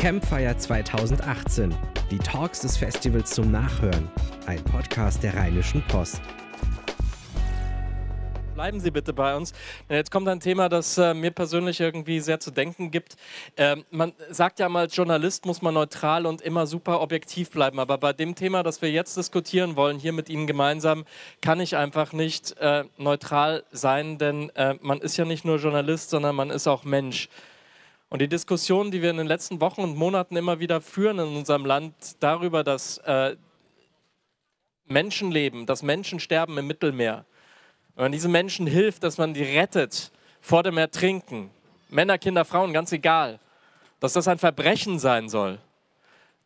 [0.00, 1.74] Campfire 2018.
[2.10, 4.08] Die Talks des Festivals zum Nachhören.
[4.46, 6.22] Ein Podcast der Rheinischen Post.
[8.54, 9.52] Bleiben Sie bitte bei uns.
[9.90, 13.16] Jetzt kommt ein Thema, das äh, mir persönlich irgendwie sehr zu denken gibt.
[13.58, 17.78] Ähm, man sagt ja mal, als Journalist muss man neutral und immer super objektiv bleiben.
[17.78, 21.04] Aber bei dem Thema, das wir jetzt diskutieren wollen, hier mit Ihnen gemeinsam,
[21.42, 26.08] kann ich einfach nicht äh, neutral sein, denn äh, man ist ja nicht nur Journalist,
[26.08, 27.28] sondern man ist auch Mensch.
[28.10, 31.36] Und die Diskussion, die wir in den letzten Wochen und Monaten immer wieder führen in
[31.36, 33.36] unserem Land darüber, dass äh,
[34.86, 37.24] Menschenleben, dass Menschen sterben im Mittelmeer,
[37.94, 40.10] wenn man diesen Menschen hilft, dass man die rettet
[40.40, 41.50] vor dem Ertrinken,
[41.88, 43.38] Männer, Kinder, Frauen, ganz egal,
[44.00, 45.58] dass das ein Verbrechen sein soll,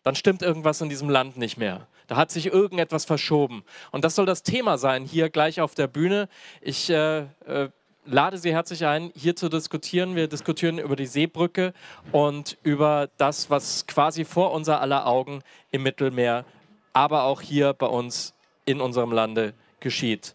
[0.02, 1.86] dann stimmt irgendwas in diesem Land nicht mehr.
[2.08, 3.64] Da hat sich irgendetwas verschoben.
[3.90, 6.28] Und das soll das Thema sein, hier gleich auf der Bühne.
[6.60, 7.70] Ich äh, äh,
[8.06, 10.16] lade Sie herzlich ein, hier zu diskutieren.
[10.16, 11.72] Wir diskutieren über die Seebrücke
[12.12, 16.44] und über das, was quasi vor unser aller Augen im Mittelmeer,
[16.92, 20.34] aber auch hier bei uns in unserem Lande geschieht.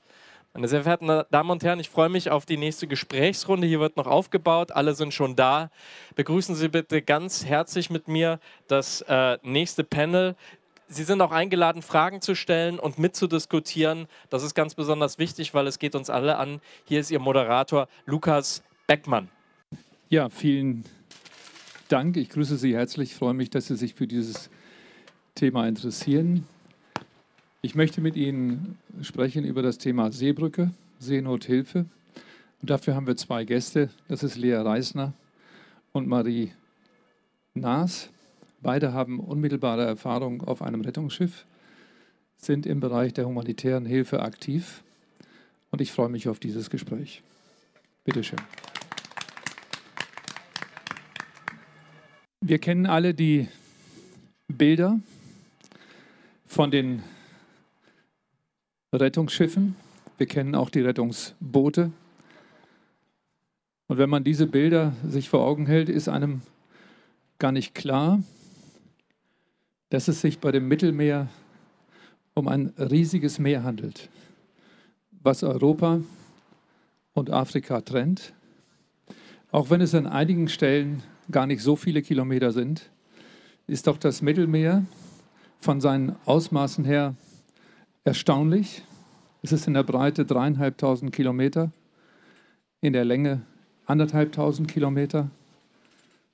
[0.54, 3.68] Meine sehr verehrten Damen und Herren, ich freue mich auf die nächste Gesprächsrunde.
[3.68, 5.70] Hier wird noch aufgebaut, alle sind schon da.
[6.16, 10.36] Begrüßen Sie bitte ganz herzlich mit mir das äh, nächste Panel.
[10.92, 14.08] Sie sind auch eingeladen, Fragen zu stellen und mitzudiskutieren.
[14.32, 16.62] Das ist ganz besonders wichtig, weil es geht uns alle an.
[16.86, 19.30] Hier ist Ihr Moderator Lukas Beckmann.
[20.10, 20.84] Ja, vielen
[21.90, 22.18] Dank.
[22.18, 23.12] Ich grüße Sie herzlich.
[23.12, 24.50] Ich freue mich, dass Sie sich für dieses
[25.36, 26.48] Thema interessieren.
[27.62, 31.86] Ich möchte mit Ihnen sprechen über das Thema Seebrücke, Seenothilfe.
[32.62, 33.92] Und dafür haben wir zwei Gäste.
[34.08, 35.14] Das ist Lea Reisner
[35.92, 36.52] und Marie
[37.54, 38.10] Naas.
[38.62, 41.46] Beide haben unmittelbare Erfahrung auf einem Rettungsschiff,
[42.38, 44.84] sind im Bereich der humanitären Hilfe aktiv.
[45.72, 47.22] Und ich freue mich auf dieses Gespräch.
[48.04, 48.40] Bitte schön.
[52.42, 53.48] Wir kennen alle die
[54.48, 55.00] Bilder
[56.48, 57.04] von den
[58.94, 59.76] Rettungsschiffen.
[60.18, 61.92] Wir kennen auch die Rettungsboote.
[63.88, 66.42] Und wenn man diese Bilder sich vor Augen hält, ist einem
[67.38, 68.24] gar nicht klar,
[69.90, 71.28] dass es sich bei dem Mittelmeer
[72.34, 74.10] um ein riesiges Meer handelt,
[75.22, 76.02] was Europa
[77.14, 78.34] und Afrika trennt.
[79.52, 82.90] Auch wenn es an einigen Stellen gar nicht so viele Kilometer sind,
[83.68, 84.86] ist doch das Mittelmeer
[85.60, 87.16] von seinen Ausmaßen her
[88.04, 88.84] erstaunlich.
[89.42, 91.72] Es ist in der Breite dreieinhalbtausend Kilometer,
[92.82, 93.42] in der Länge
[93.86, 95.30] anderthalbtausend Kilometer.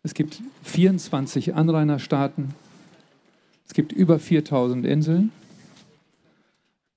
[0.04, 2.54] Es gibt 24 Anrainerstaaten.
[3.68, 5.32] Es gibt über 4000 Inseln.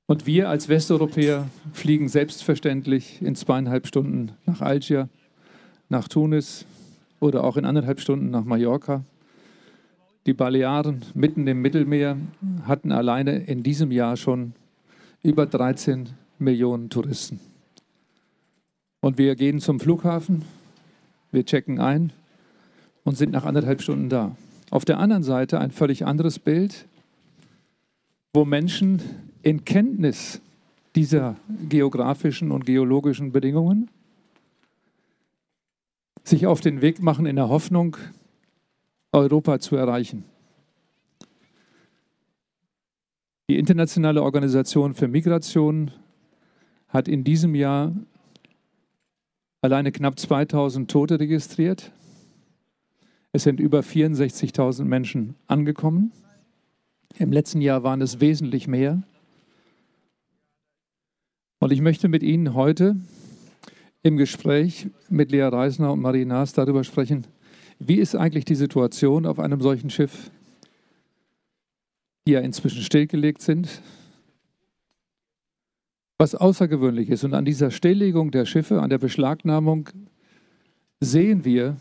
[0.06, 5.08] Und wir als Westeuropäer fliegen selbstverständlich in zweieinhalb Stunden nach Algier,
[5.88, 6.64] nach Tunis
[7.20, 9.04] oder auch in anderthalb Stunden nach Mallorca.
[10.26, 12.16] Die Balearen mitten im Mittelmeer
[12.64, 14.52] hatten alleine in diesem Jahr schon
[15.22, 16.08] über 13
[16.38, 17.40] Millionen Touristen.
[19.00, 20.42] Und wir gehen zum Flughafen,
[21.32, 22.12] wir checken ein
[23.04, 24.36] und sind nach anderthalb Stunden da.
[24.70, 26.86] Auf der anderen Seite ein völlig anderes Bild,
[28.34, 29.00] wo Menschen
[29.42, 30.40] in Kenntnis
[30.94, 31.36] dieser
[31.68, 33.90] geografischen und geologischen Bedingungen
[36.24, 37.96] sich auf den Weg machen in der Hoffnung,
[39.12, 40.24] Europa zu erreichen.
[43.48, 45.90] Die Internationale Organisation für Migration
[46.88, 47.92] hat in diesem Jahr
[49.62, 51.90] alleine knapp 2000 Tote registriert.
[53.32, 56.12] Es sind über 64.000 Menschen angekommen.
[57.18, 59.02] Im letzten Jahr waren es wesentlich mehr.
[61.60, 62.96] Und ich möchte mit Ihnen heute
[64.02, 67.26] im Gespräch mit Lea Reisner und Marie Naas darüber sprechen,
[67.78, 70.30] wie ist eigentlich die Situation auf einem solchen Schiff?
[72.28, 73.80] die ja inzwischen stillgelegt sind,
[76.18, 77.24] was außergewöhnlich ist.
[77.24, 79.88] Und an dieser Stilllegung der Schiffe, an der Beschlagnahmung
[81.00, 81.78] sehen wir,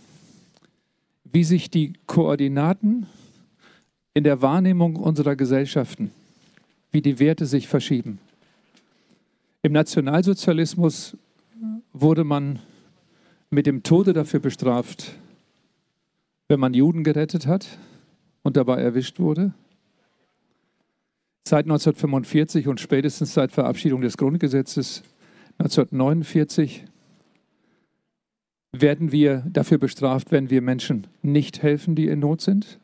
[1.31, 3.07] wie sich die Koordinaten
[4.13, 6.11] in der Wahrnehmung unserer Gesellschaften,
[6.91, 8.19] wie die Werte sich verschieben.
[9.61, 11.17] Im Nationalsozialismus
[11.93, 12.59] wurde man
[13.49, 15.13] mit dem Tode dafür bestraft,
[16.47, 17.77] wenn man Juden gerettet hat
[18.43, 19.53] und dabei erwischt wurde.
[21.47, 25.03] Seit 1945 und spätestens seit Verabschiedung des Grundgesetzes
[25.59, 26.85] 1949
[28.71, 32.79] werden wir dafür bestraft, wenn wir Menschen nicht helfen, die in Not sind.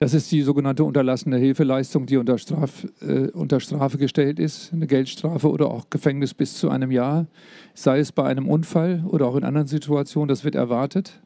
[0.00, 4.86] Das ist die sogenannte unterlassene Hilfeleistung, die unter, Straf, äh, unter Strafe gestellt ist, eine
[4.86, 7.26] Geldstrafe oder auch Gefängnis bis zu einem Jahr,
[7.74, 11.22] sei es bei einem Unfall oder auch in anderen Situationen, das wird erwartet.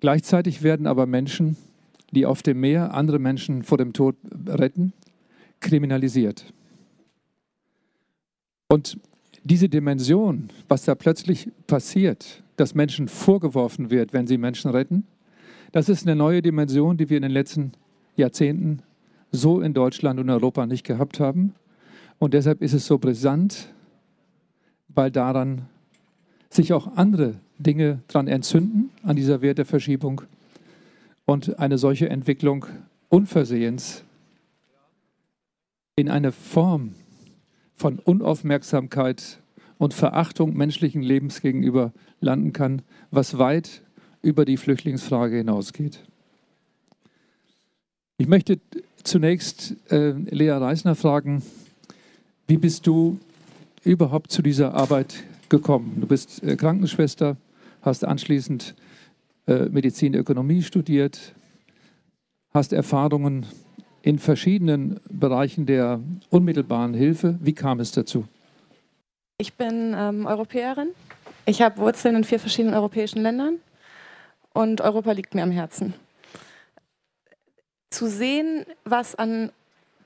[0.00, 1.56] Gleichzeitig werden aber Menschen,
[2.12, 4.92] die auf dem Meer andere Menschen vor dem Tod retten,
[5.60, 6.52] kriminalisiert.
[8.68, 8.98] Und
[9.44, 15.04] diese Dimension, was da plötzlich passiert, dass Menschen vorgeworfen wird, wenn sie Menschen retten,
[15.72, 17.72] das ist eine neue Dimension, die wir in den letzten
[18.16, 18.82] Jahrzehnten
[19.30, 21.54] so in Deutschland und Europa nicht gehabt haben.
[22.18, 23.68] Und deshalb ist es so brisant,
[24.88, 25.62] weil daran
[26.50, 30.22] sich auch andere Dinge dran entzünden, an dieser Werteverschiebung
[31.24, 32.66] und eine solche Entwicklung
[33.08, 34.04] unversehens
[35.96, 36.94] in eine Form
[37.82, 39.40] von Unaufmerksamkeit
[39.76, 43.82] und Verachtung menschlichen Lebens gegenüber landen kann, was weit
[44.22, 45.98] über die Flüchtlingsfrage hinausgeht.
[48.18, 48.60] Ich möchte
[49.02, 51.42] zunächst äh, Lea Reisner fragen,
[52.46, 53.18] wie bist du
[53.82, 55.96] überhaupt zu dieser Arbeit gekommen?
[56.00, 57.36] Du bist äh, Krankenschwester,
[57.80, 58.76] hast anschließend
[59.48, 61.34] äh, Medizinökonomie studiert,
[62.54, 63.44] hast Erfahrungen
[64.02, 67.38] in verschiedenen Bereichen der unmittelbaren Hilfe.
[67.40, 68.26] Wie kam es dazu?
[69.38, 70.88] Ich bin ähm, Europäerin.
[71.46, 73.58] Ich habe Wurzeln in vier verschiedenen europäischen Ländern
[74.52, 75.94] und Europa liegt mir am Herzen.
[77.90, 79.50] Zu sehen, was an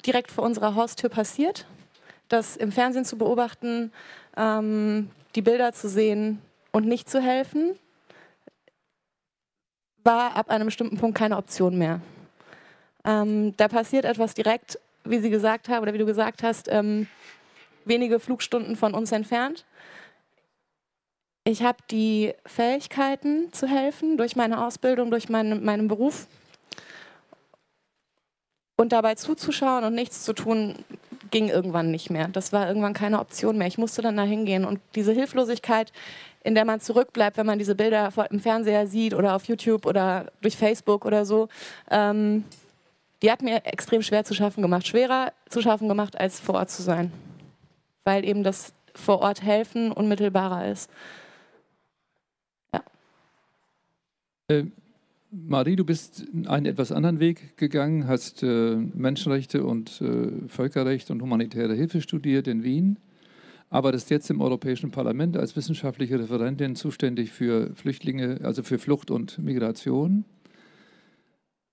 [0.07, 1.67] direkt vor unserer Haustür passiert,
[2.29, 3.93] das im Fernsehen zu beobachten,
[4.37, 6.41] ähm, die Bilder zu sehen
[6.73, 7.73] und nicht zu helfen,
[10.05, 12.01] war ab einem bestimmten Punkt keine Option mehr.
[13.07, 17.07] Ähm, da passiert etwas direkt, wie Sie gesagt haben oder wie du gesagt hast, ähm,
[17.85, 19.65] wenige Flugstunden von uns entfernt.
[21.45, 26.27] Ich habe die Fähigkeiten zu helfen durch meine Ausbildung, durch meine, meinen Beruf.
[28.77, 30.75] Und dabei zuzuschauen und nichts zu tun,
[31.31, 32.29] ging irgendwann nicht mehr.
[32.29, 33.69] Das war irgendwann keine Option mehr.
[33.69, 34.65] Ich musste dann da hingehen.
[34.65, 35.93] Und diese Hilflosigkeit,
[36.43, 40.27] in der man zurückbleibt, wenn man diese Bilder im Fernseher sieht oder auf YouTube oder
[40.41, 41.49] durch Facebook oder so,
[41.91, 42.45] ähm,
[43.23, 44.87] die hat mir extrem schwer zu schaffen gemacht.
[44.87, 47.13] Schwerer zu schaffen gemacht, als vor Ort zu sein.
[48.05, 50.91] Weil eben das vor Ort helfen unmittelbarer ist.
[52.73, 52.83] Ja.
[54.49, 54.73] Ähm
[55.31, 61.21] Marie, du bist einen etwas anderen Weg gegangen, hast äh, Menschenrechte und äh, Völkerrecht und
[61.21, 62.99] humanitäre Hilfe studiert in Wien,
[63.69, 69.39] arbeitest jetzt im Europäischen Parlament als wissenschaftliche Referentin zuständig für Flüchtlinge, also für Flucht und
[69.39, 70.25] Migration.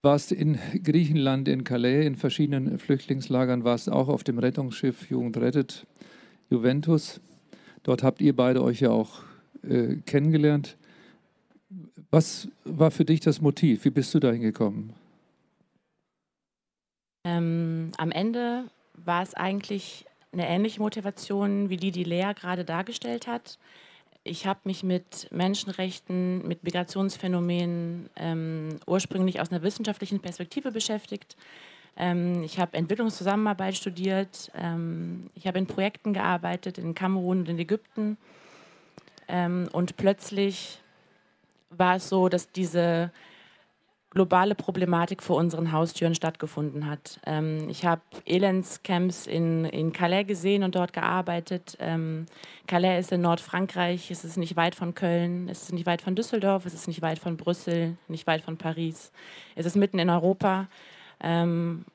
[0.05, 5.87] Warst in Griechenland, in Calais, in verschiedenen Flüchtlingslagern, warst auch auf dem Rettungsschiff Jugend rettet,
[6.49, 7.21] Juventus.
[7.83, 9.23] Dort habt ihr beide euch ja auch
[9.63, 10.75] äh, kennengelernt.
[12.11, 13.85] Was war für dich das Motiv?
[13.85, 14.93] Wie bist du dahin gekommen?
[17.25, 18.65] Ähm, am Ende
[19.05, 23.57] war es eigentlich eine ähnliche Motivation wie die, die Lea gerade dargestellt hat.
[24.25, 31.35] Ich habe mich mit Menschenrechten, mit Migrationsphänomenen ähm, ursprünglich aus einer wissenschaftlichen Perspektive beschäftigt.
[31.97, 34.49] Ähm, ich habe Entwicklungszusammenarbeit studiert.
[34.55, 38.17] Ähm, ich habe in Projekten gearbeitet in Kamerun und in Ägypten.
[39.27, 40.79] Ähm, und plötzlich
[41.69, 43.11] war es so, dass diese
[44.13, 47.19] globale Problematik vor unseren Haustüren stattgefunden hat.
[47.25, 51.75] Ähm, ich habe Elendscamps in, in Calais gesehen und dort gearbeitet.
[51.79, 52.27] Ähm,
[52.67, 56.15] Calais ist in Nordfrankreich, es ist nicht weit von Köln, es ist nicht weit von
[56.15, 59.11] Düsseldorf, es ist nicht weit von Brüssel, nicht weit von Paris.
[59.55, 60.67] Es ist mitten in Europa
[61.19, 61.85] ähm,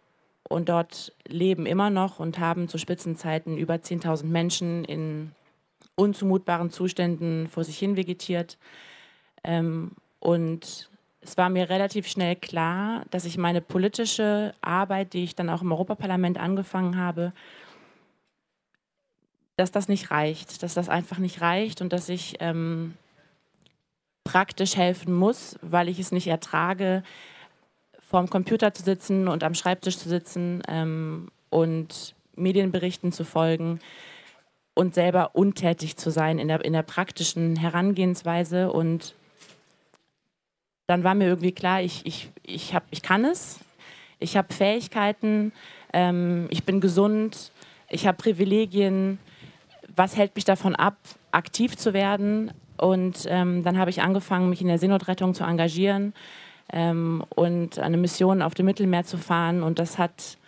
[0.49, 5.33] und dort leben immer noch und haben zu Spitzenzeiten über 10.000 Menschen in
[5.95, 8.59] unzumutbaren Zuständen vor sich hin vegetiert.
[9.45, 10.88] Ähm, und
[11.21, 15.63] es war mir relativ schnell klar, dass ich meine politische Arbeit, die ich dann auch
[15.63, 17.33] im Europaparlament angefangen habe,
[19.57, 22.95] dass das nicht reicht, dass das einfach nicht reicht und dass ich ähm,
[24.23, 27.03] praktisch helfen muss, weil ich es nicht ertrage,
[27.99, 33.81] vorm Computer zu sitzen und am Schreibtisch zu sitzen ähm, und Medienberichten zu folgen
[34.75, 39.15] und selber untätig zu sein in der, in der praktischen Herangehensweise und
[40.89, 43.61] dann war mir irgendwie klar, ich, ich, ich, hab, ich kann es,
[44.19, 45.53] ich habe Fähigkeiten,
[45.93, 47.53] ähm, ich bin gesund,
[47.89, 49.19] ich habe Privilegien.
[49.95, 50.97] Was hält mich davon ab,
[51.31, 52.53] aktiv zu werden?
[52.79, 56.15] Und ähm, dann habe ich angefangen, mich in der Seenotrettung zu engagieren
[56.73, 59.63] ähm, und eine Mission auf dem Mittelmeer zu fahren.
[59.63, 60.39] Und das hat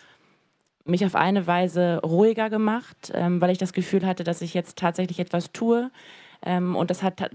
[0.85, 4.77] mich auf eine Weise ruhiger gemacht, ähm, weil ich das Gefühl hatte, dass ich jetzt
[4.77, 5.91] tatsächlich etwas tue.
[6.43, 7.29] Ähm, und das hat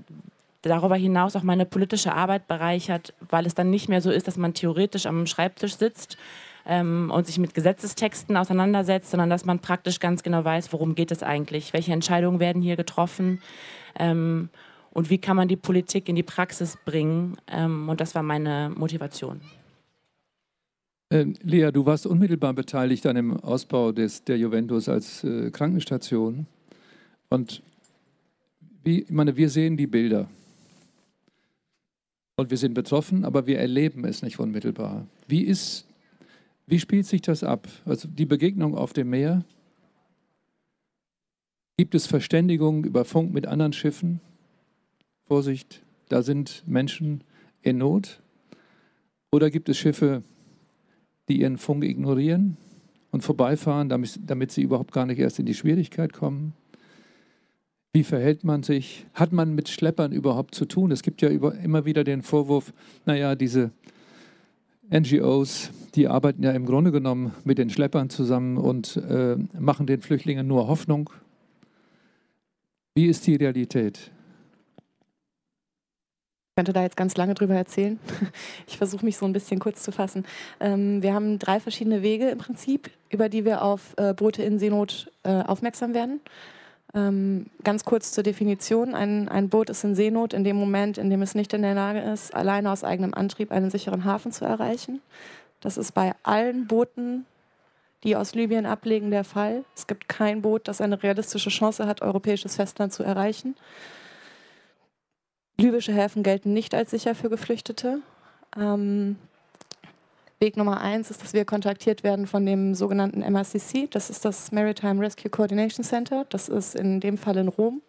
[0.69, 4.37] darüber hinaus auch meine politische Arbeit bereichert, weil es dann nicht mehr so ist, dass
[4.37, 6.17] man theoretisch am Schreibtisch sitzt
[6.67, 11.11] ähm, und sich mit Gesetzestexten auseinandersetzt, sondern dass man praktisch ganz genau weiß, worum geht
[11.11, 13.41] es eigentlich, welche Entscheidungen werden hier getroffen.
[13.99, 14.51] Ähm,
[14.93, 17.37] und wie kann man die Politik in die Praxis bringen.
[17.49, 19.43] Ähm, und das war meine Motivation.
[21.11, 26.47] Äh, Lea, du warst unmittelbar beteiligt an dem Ausbau des, der Juventus als äh, Krankenstation.
[27.29, 27.63] Und
[28.85, 30.29] wie, ich meine, wir sehen die Bilder.
[32.37, 35.07] Und wir sind betroffen, aber wir erleben es nicht unmittelbar.
[35.27, 35.87] Wie, ist,
[36.67, 37.67] wie spielt sich das ab?
[37.87, 39.45] Also die Begegnung auf dem Meer?
[41.79, 44.21] Gibt es Verständigung über Funk mit anderen Schiffen?
[45.27, 47.25] Vorsicht, da sind Menschen
[47.63, 48.21] in Not.
[49.33, 50.23] Oder gibt es Schiffe,
[51.29, 52.59] die ihren Funk ignorieren
[53.13, 56.53] und vorbeifahren, damit, damit sie überhaupt gar nicht erst in die Schwierigkeit kommen?
[57.97, 59.07] Wie verhält man sich?
[59.15, 60.93] Hat man mit Schleppern überhaupt zu tun?
[60.93, 62.75] Es gibt ja über, immer wieder den Vorwurf,
[63.07, 63.71] naja, diese
[64.93, 70.03] NGOs, die arbeiten ja im Grunde genommen mit den Schleppern zusammen und äh, machen den
[70.03, 71.09] Flüchtlingen nur Hoffnung.
[72.95, 74.11] Wie ist die Realität?
[76.51, 77.99] Ich könnte da jetzt ganz lange drüber erzählen.
[78.67, 80.27] Ich versuche mich so ein bisschen kurz zu fassen.
[80.61, 84.59] Ähm, wir haben drei verschiedene Wege im Prinzip, über die wir auf äh, Boote in
[84.59, 86.21] Seenot äh, aufmerksam werden.
[86.97, 88.95] Ähm, ganz kurz zur Definition.
[88.95, 91.75] Ein, ein Boot ist in Seenot in dem Moment, in dem es nicht in der
[91.75, 95.03] Lage ist, alleine aus eigenem Antrieb einen sicheren Hafen zu erreichen.
[95.61, 97.27] Das ist bei allen Booten,
[98.03, 99.65] die aus Libyen ablegen, der Fall.
[99.77, 103.57] Es gibt kein Boot, das eine realistische Chance hat, europäisches Festland zu erreichen.
[105.59, 108.01] Libysche Häfen gelten nicht als sicher für Geflüchtete.
[108.59, 109.17] Ähm,
[110.39, 113.89] Weg Nummer eins ist, dass wir kontaktiert werden von dem sogenannten MRCC.
[113.91, 116.27] Das ist das Maritime Rescue Coordination Center.
[116.29, 117.81] Das ist in dem Fall in Rom.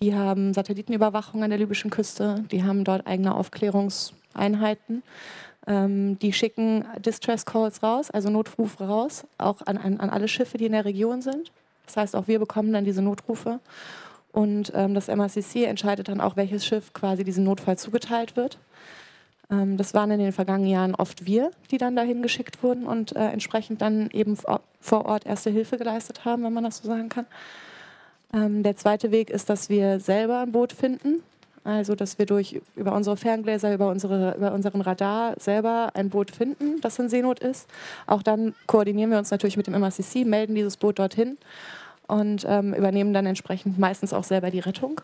[0.00, 2.44] Die haben Satellitenüberwachung an der libyschen Küste.
[2.50, 5.02] Die haben dort eigene Aufklärungseinheiten.
[5.66, 10.58] Ähm, die schicken Distress Calls raus, also Notrufe raus, auch an, an, an alle Schiffe,
[10.58, 11.52] die in der Region sind.
[11.86, 13.60] Das heißt, auch wir bekommen dann diese Notrufe.
[14.32, 18.58] Und ähm, das MRCC entscheidet dann auch, welches Schiff quasi diesem Notfall zugeteilt wird.
[19.52, 23.14] Ähm, das waren in den vergangenen Jahren oft wir, die dann dahin geschickt wurden und
[23.14, 24.36] äh, entsprechend dann eben
[24.80, 27.26] vor Ort erste Hilfe geleistet haben, wenn man das so sagen kann.
[28.32, 31.22] Ähm, der zweite Weg ist, dass wir selber ein Boot finden.
[31.64, 36.32] Also, dass wir durch, über unsere Ferngläser, über, unsere, über unseren Radar selber ein Boot
[36.32, 37.68] finden, das in Seenot ist.
[38.08, 41.38] Auch dann koordinieren wir uns natürlich mit dem MRCC, melden dieses Boot dorthin
[42.08, 45.00] und ähm, übernehmen dann entsprechend meistens auch selber die Rettung.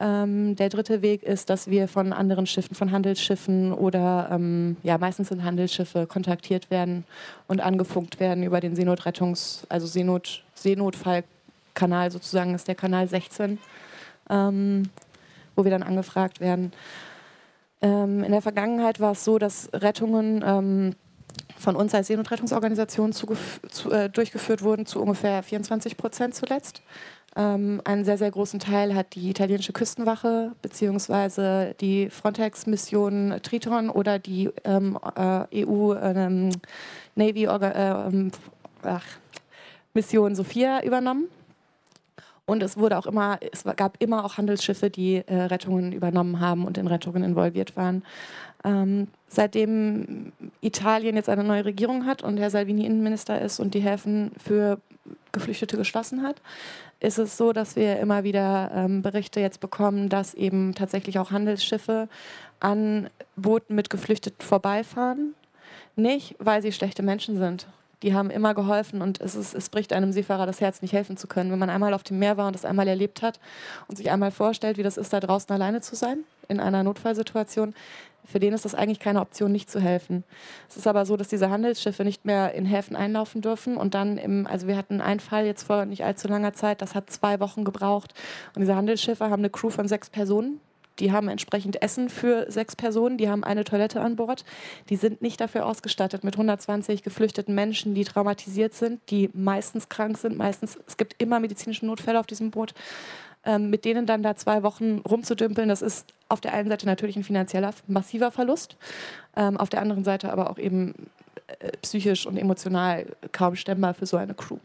[0.00, 4.98] Ähm, der dritte Weg ist, dass wir von anderen Schiffen, von Handelsschiffen oder ähm, ja,
[4.98, 7.04] meistens sind Handelsschiffe kontaktiert werden
[7.46, 13.58] und angefunkt werden über den Seenotrettungs-, also Seenot, Seenotfallkanal sozusagen, ist der Kanal 16,
[14.30, 14.90] ähm,
[15.54, 16.72] wo wir dann angefragt werden.
[17.80, 20.96] Ähm, in der Vergangenheit war es so, dass Rettungen ähm,
[21.56, 23.28] von uns als Seenotrettungsorganisation zu,
[23.90, 26.82] äh, durchgeführt wurden, zu ungefähr 24 Prozent zuletzt.
[27.36, 31.74] Ähm, einen sehr, sehr großen Teil hat die italienische Küstenwache bzw.
[31.74, 38.98] die Frontex-Mission Triton oder die ähm, äh, EU-Navy-Mission äh,
[39.96, 41.28] ähm, Sophia übernommen.
[42.46, 46.66] Und es wurde auch immer, es gab immer auch Handelsschiffe, die äh, Rettungen übernommen haben
[46.66, 48.04] und in Rettungen involviert waren.
[48.64, 53.80] Ähm, seitdem Italien jetzt eine neue Regierung hat und Herr Salvini Innenminister ist und die
[53.80, 54.78] Häfen für
[55.32, 56.36] Geflüchtete geschlossen hat,
[57.00, 61.30] ist es so, dass wir immer wieder ähm, Berichte jetzt bekommen, dass eben tatsächlich auch
[61.30, 62.08] Handelsschiffe
[62.60, 65.34] an Booten mit Geflüchteten vorbeifahren.
[65.96, 67.66] Nicht, weil sie schlechte Menschen sind.
[68.02, 71.16] Die haben immer geholfen und es, ist, es bricht einem Seefahrer das Herz, nicht helfen
[71.16, 71.50] zu können.
[71.50, 73.40] Wenn man einmal auf dem Meer war und das einmal erlebt hat
[73.88, 77.74] und sich einmal vorstellt, wie das ist, da draußen alleine zu sein in einer Notfallsituation,
[78.24, 80.24] für den ist das eigentlich keine Option, nicht zu helfen.
[80.68, 84.18] Es ist aber so, dass diese Handelsschiffe nicht mehr in Häfen einlaufen dürfen und dann
[84.18, 87.40] im, also wir hatten einen Fall jetzt vor nicht allzu langer Zeit, das hat zwei
[87.40, 88.14] Wochen gebraucht
[88.54, 90.60] und diese Handelsschiffe haben eine Crew von sechs Personen.
[91.00, 94.44] Die haben entsprechend Essen für sechs Personen, die haben eine Toilette an Bord.
[94.90, 100.16] Die sind nicht dafür ausgestattet mit 120 geflüchteten Menschen, die traumatisiert sind, die meistens krank
[100.18, 100.38] sind.
[100.38, 102.74] Meistens, es gibt immer medizinische Notfälle auf diesem Boot
[103.44, 107.16] ähm, mit denen dann da zwei Wochen rumzudümpeln, das ist auf der einen Seite natürlich
[107.16, 108.76] ein finanzieller, massiver Verlust,
[109.36, 110.94] ähm, auf der anderen Seite aber auch eben
[111.46, 114.58] äh, psychisch und emotional kaum stemmbar für so eine Crew.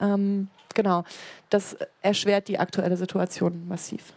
[0.00, 1.04] Ähm, genau,
[1.50, 4.12] das erschwert die aktuelle Situation massiv.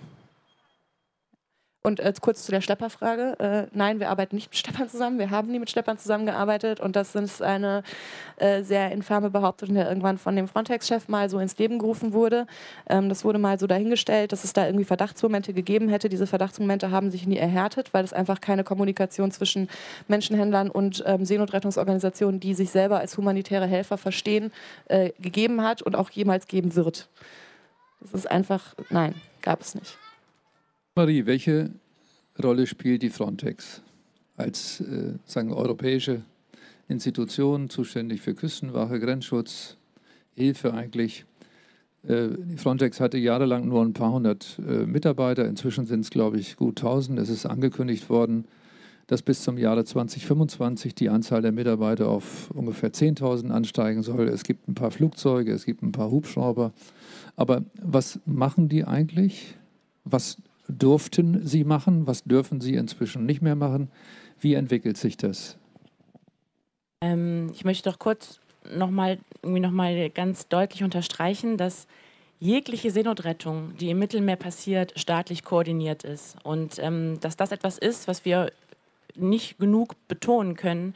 [1.86, 3.36] Und äh, kurz zu der Schlepperfrage.
[3.38, 5.20] Äh, nein, wir arbeiten nicht mit Schleppern zusammen.
[5.20, 6.80] Wir haben nie mit Schleppern zusammengearbeitet.
[6.80, 7.84] Und das ist eine
[8.38, 12.48] äh, sehr infame Behauptung, die irgendwann von dem Frontex-Chef mal so ins Leben gerufen wurde.
[12.89, 16.10] Ähm, das wurde mal so dahingestellt, dass es da irgendwie Verdachtsmomente gegeben hätte.
[16.10, 19.70] Diese Verdachtsmomente haben sich nie erhärtet, weil es einfach keine Kommunikation zwischen
[20.08, 24.51] Menschenhändlern und ähm, Seenotrettungsorganisationen, die sich selber als humanitäre Helfer verstehen,
[24.88, 27.10] äh, gegeben hat und auch jemals geben wird.
[28.01, 29.13] Das ist einfach, nein,
[29.44, 30.00] gab es nicht.
[30.97, 31.71] Marie, welche
[32.41, 33.81] Rolle spielt die Frontex
[34.37, 36.21] als äh, sagen europäische
[36.87, 39.75] Institution, zuständig für Küstenwache, Grenzschutz,
[40.35, 41.25] Hilfe eigentlich?
[42.07, 45.45] Äh, die Frontex hatte jahrelang nur ein paar hundert äh, Mitarbeiter.
[45.45, 47.19] Inzwischen sind es, glaube ich, gut 1000.
[47.19, 48.45] Es ist angekündigt worden,
[49.07, 54.29] dass bis zum Jahre 2025 die Anzahl der Mitarbeiter auf ungefähr 10.000 ansteigen soll.
[54.29, 56.71] Es gibt ein paar Flugzeuge, es gibt ein paar Hubschrauber.
[57.35, 59.55] Aber was machen die eigentlich?
[60.05, 60.37] Was
[60.67, 62.07] durften sie machen?
[62.07, 63.89] Was dürfen sie inzwischen nicht mehr machen?
[64.39, 65.57] Wie entwickelt sich das?
[67.01, 68.39] Ähm, ich möchte doch kurz
[68.74, 69.72] nochmal noch
[70.13, 71.88] ganz deutlich unterstreichen, dass
[72.39, 76.36] jegliche Seenotrettung, die im Mittelmeer passiert, staatlich koordiniert ist.
[76.43, 78.51] Und ähm, dass das etwas ist, was wir
[79.17, 80.93] nicht genug betonen können,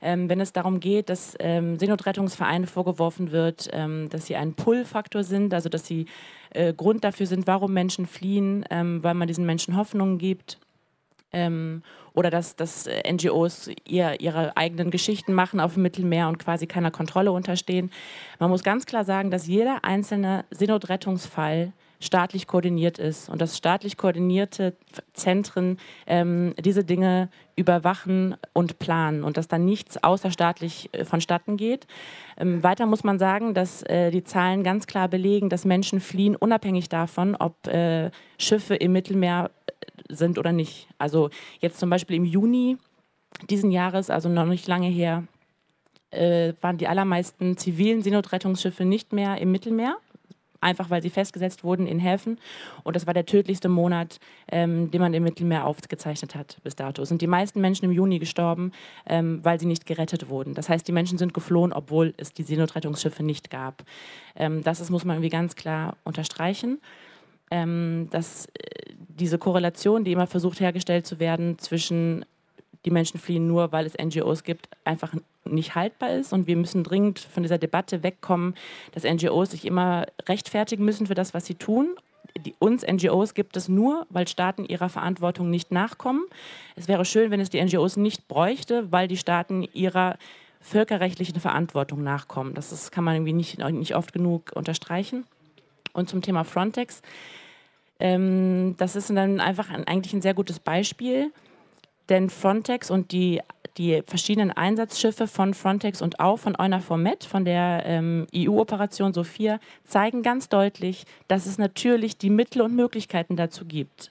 [0.00, 5.22] ähm, wenn es darum geht, dass ähm, Seenotrettungsvereine vorgeworfen wird, ähm, dass sie ein Pull-Faktor
[5.22, 6.06] sind, also dass sie
[6.50, 10.58] äh, Grund dafür sind, warum Menschen fliehen, ähm, weil man diesen Menschen Hoffnungen gibt.
[11.32, 11.82] Ähm,
[12.14, 16.90] oder dass, dass NGOs ihr, ihre eigenen Geschichten machen auf dem Mittelmeer und quasi keiner
[16.90, 17.90] Kontrolle unterstehen.
[18.38, 23.96] Man muss ganz klar sagen, dass jeder einzelne Seenotrettungsfall staatlich koordiniert ist und dass staatlich
[23.96, 24.74] koordinierte
[25.14, 31.86] Zentren ähm, diese Dinge überwachen und planen und dass da nichts außerstaatlich äh, vonstatten geht.
[32.36, 36.34] Ähm, weiter muss man sagen, dass äh, die Zahlen ganz klar belegen, dass Menschen fliehen,
[36.34, 39.72] unabhängig davon, ob äh, Schiffe im Mittelmeer äh,
[40.14, 40.88] sind oder nicht.
[40.98, 41.30] Also
[41.60, 42.78] jetzt zum Beispiel im Juni
[43.48, 45.24] diesen Jahres, also noch nicht lange her,
[46.10, 49.96] äh, waren die allermeisten zivilen Seenotrettungsschiffe nicht mehr im Mittelmeer,
[50.62, 52.38] einfach weil sie festgesetzt wurden in Häfen.
[52.82, 54.18] Und das war der tödlichste Monat,
[54.50, 57.02] ähm, den man im Mittelmeer aufgezeichnet hat bis dato.
[57.02, 58.72] Es sind die meisten Menschen im Juni gestorben,
[59.06, 60.54] ähm, weil sie nicht gerettet wurden.
[60.54, 63.84] Das heißt, die Menschen sind geflohen, obwohl es die Seenotrettungsschiffe nicht gab.
[64.36, 66.80] Ähm, das ist, muss man irgendwie ganz klar unterstreichen.
[67.50, 68.50] Ähm, dass äh,
[68.96, 72.24] diese Korrelation, die immer versucht hergestellt zu werden zwischen
[72.84, 76.32] die Menschen fliehen nur, weil es NGOs gibt, einfach nicht haltbar ist.
[76.32, 78.54] Und wir müssen dringend von dieser Debatte wegkommen,
[78.92, 81.94] dass NGOs sich immer rechtfertigen müssen für das, was sie tun.
[82.44, 86.24] Die, uns NGOs gibt es nur, weil Staaten ihrer Verantwortung nicht nachkommen.
[86.76, 90.16] Es wäre schön, wenn es die NGOs nicht bräuchte, weil die Staaten ihrer
[90.60, 92.54] völkerrechtlichen Verantwortung nachkommen.
[92.54, 95.24] Das ist, kann man irgendwie nicht, nicht oft genug unterstreichen.
[95.92, 97.02] Und zum Thema Frontex.
[98.00, 101.32] Ähm, das ist dann einfach ein, eigentlich ein sehr gutes Beispiel
[102.08, 103.40] denn Frontex und die,
[103.78, 109.60] die verschiedenen Einsatzschiffe von Frontex und auch von EUNAVFOR Med, von der ähm, EU-Operation Sophia,
[109.84, 114.10] zeigen ganz deutlich, dass es natürlich die Mittel und Möglichkeiten dazu gibt.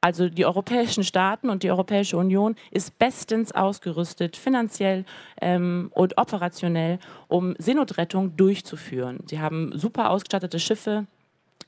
[0.00, 5.04] Also die europäischen Staaten und die Europäische Union ist bestens ausgerüstet, finanziell
[5.40, 9.24] ähm, und operationell, um Seenotrettung durchzuführen.
[9.26, 11.06] Sie haben super ausgestattete Schiffe,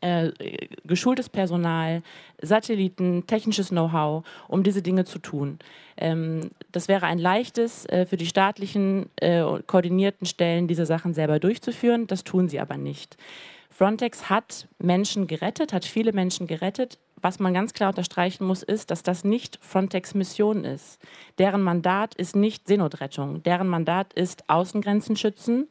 [0.00, 0.30] äh,
[0.84, 2.02] geschultes Personal,
[2.40, 5.58] Satelliten, technisches Know-how, um diese Dinge zu tun.
[5.96, 11.38] Ähm, das wäre ein leichtes äh, für die staatlichen äh, koordinierten Stellen, diese Sachen selber
[11.38, 12.06] durchzuführen.
[12.06, 13.16] Das tun sie aber nicht.
[13.70, 16.98] Frontex hat Menschen gerettet, hat viele Menschen gerettet.
[17.20, 21.00] Was man ganz klar unterstreichen muss, ist, dass das nicht Frontex Mission ist.
[21.38, 23.42] Deren Mandat ist nicht Seenotrettung.
[23.42, 25.68] Deren Mandat ist Außengrenzen schützen,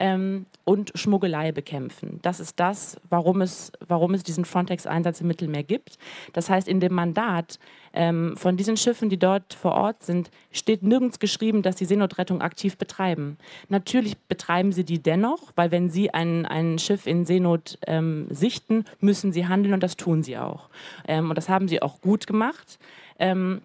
[0.00, 2.18] ähm, und Schmuggelei bekämpfen.
[2.22, 5.98] Das ist das, warum es, warum es diesen Frontex-Einsatz im Mittelmeer gibt.
[6.32, 7.58] Das heißt, in dem Mandat
[7.92, 12.42] ähm, von diesen Schiffen, die dort vor Ort sind, steht nirgends geschrieben, dass sie Seenotrettung
[12.42, 13.38] aktiv betreiben.
[13.68, 18.84] Natürlich betreiben sie die dennoch, weil wenn sie ein, ein Schiff in Seenot ähm, sichten,
[19.00, 20.68] müssen sie handeln und das tun sie auch.
[21.06, 22.78] Ähm, und das haben sie auch gut gemacht.
[23.18, 23.62] Ähm,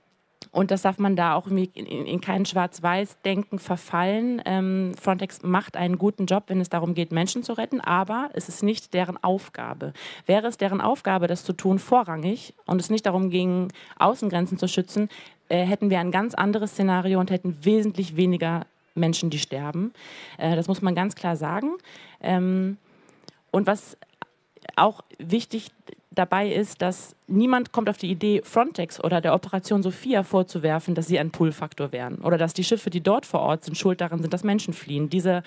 [0.53, 4.39] und das darf man da auch in, in kein Schwarz-Weiß-Denken verfallen.
[4.45, 8.49] Ähm, Frontex macht einen guten Job, wenn es darum geht, Menschen zu retten, aber es
[8.49, 9.93] ist nicht deren Aufgabe.
[10.27, 14.67] Wäre es deren Aufgabe, das zu tun, vorrangig und es nicht darum ging, Außengrenzen zu
[14.67, 15.09] schützen,
[15.49, 19.91] äh, hätten wir ein ganz anderes Szenario und hätten wesentlich weniger Menschen, die sterben.
[20.37, 21.71] Äh, das muss man ganz klar sagen.
[22.21, 22.77] Ähm,
[23.49, 23.97] und was
[24.75, 25.71] auch wichtig
[26.15, 31.07] dabei ist, dass niemand kommt auf die Idee, Frontex oder der Operation Sophia vorzuwerfen, dass
[31.07, 34.21] sie ein Pull-Faktor wären oder dass die Schiffe, die dort vor Ort sind, schuld daran
[34.21, 35.09] sind, dass Menschen fliehen.
[35.09, 35.43] Diese,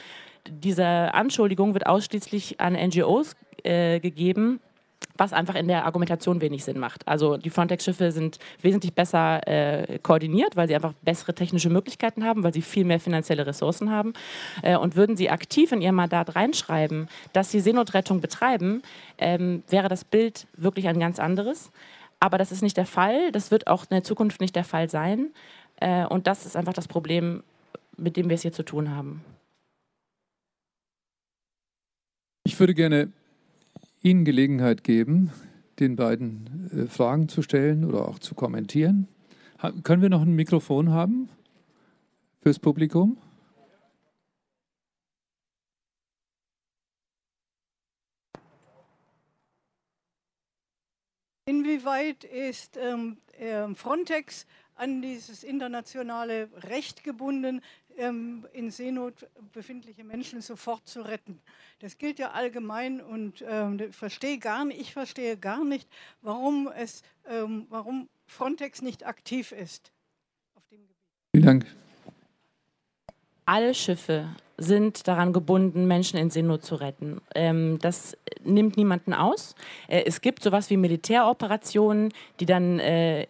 [0.49, 4.61] diese Anschuldigung wird ausschließlich an NGOs äh, gegeben,
[5.19, 7.07] was einfach in der Argumentation wenig Sinn macht.
[7.07, 12.43] Also die Frontex-Schiffe sind wesentlich besser äh, koordiniert, weil sie einfach bessere technische Möglichkeiten haben,
[12.43, 14.13] weil sie viel mehr finanzielle Ressourcen haben.
[14.63, 18.83] Äh, und würden sie aktiv in ihr Mandat reinschreiben, dass sie Seenotrettung betreiben,
[19.19, 21.71] ähm, wäre das Bild wirklich ein ganz anderes.
[22.21, 23.31] Aber das ist nicht der Fall.
[23.33, 25.31] Das wird auch in der Zukunft nicht der Fall sein.
[25.77, 27.43] Äh, und das ist einfach das Problem,
[27.97, 29.25] mit dem wir es hier zu tun haben.
[32.45, 33.13] Ich würde gerne
[34.03, 35.31] Ihnen Gelegenheit geben,
[35.79, 39.09] den beiden äh, Fragen zu stellen oder auch zu kommentieren.
[39.83, 41.29] Können wir noch ein Mikrofon haben
[42.43, 43.17] fürs Publikum?
[51.49, 57.63] Inwieweit ist ähm, äh, Frontex an dieses internationale Recht gebunden,
[57.99, 61.41] ähm, in Seenot befindliche Menschen sofort zu retten.
[61.81, 65.89] Das gilt ja allgemein und ähm, verstehe gar nicht, ich verstehe gar nicht,
[66.23, 69.93] warum, es, ähm, warum Frontex nicht aktiv ist
[70.55, 70.97] auf dem Gebiet.
[71.33, 71.67] Vielen Dank.
[73.45, 74.29] Alle Schiffe
[74.59, 77.21] sind daran gebunden, Menschen in Seenot zu retten.
[77.35, 79.55] Ähm, das nimmt niemanden aus.
[79.87, 83.27] Äh, es gibt sowas wie Militäroperationen, die dann äh,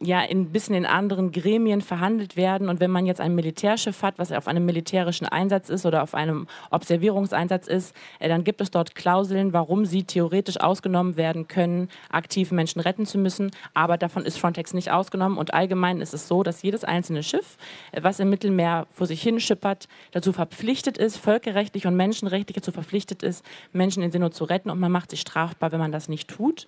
[0.00, 2.68] ja ein bisschen in anderen Gremien verhandelt werden.
[2.68, 6.14] Und wenn man jetzt ein Militärschiff hat, was auf einem militärischen Einsatz ist oder auf
[6.14, 11.88] einem Observierungseinsatz ist, äh, dann gibt es dort Klauseln, warum sie theoretisch ausgenommen werden können,
[12.10, 13.50] aktive Menschen retten zu müssen.
[13.74, 15.38] Aber davon ist Frontex nicht ausgenommen.
[15.38, 17.56] Und allgemein ist es so, dass jedes einzelne Schiff,
[17.92, 22.72] äh, was im Mittelmeer vor sich hin schippert, dazu verpflichtet ist, völkerrechtlich und menschenrechtlich dazu
[22.72, 24.70] verpflichtet ist, Menschen in Seenot zu retten.
[24.70, 26.66] Und man macht sich strafbar, wenn man das nicht tut.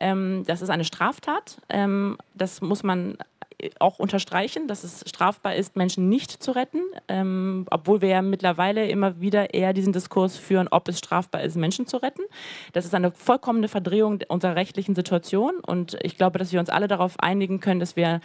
[0.00, 1.58] Ähm, das ist eine Straftat.
[1.68, 3.18] Ähm, das muss man
[3.78, 8.88] auch unterstreichen, dass es strafbar ist, Menschen nicht zu retten, ähm, obwohl wir ja mittlerweile
[8.88, 12.22] immer wieder eher diesen Diskurs führen, ob es strafbar ist, Menschen zu retten.
[12.72, 16.88] Das ist eine vollkommene Verdrehung unserer rechtlichen Situation und ich glaube, dass wir uns alle
[16.88, 18.20] darauf einigen können, dass wir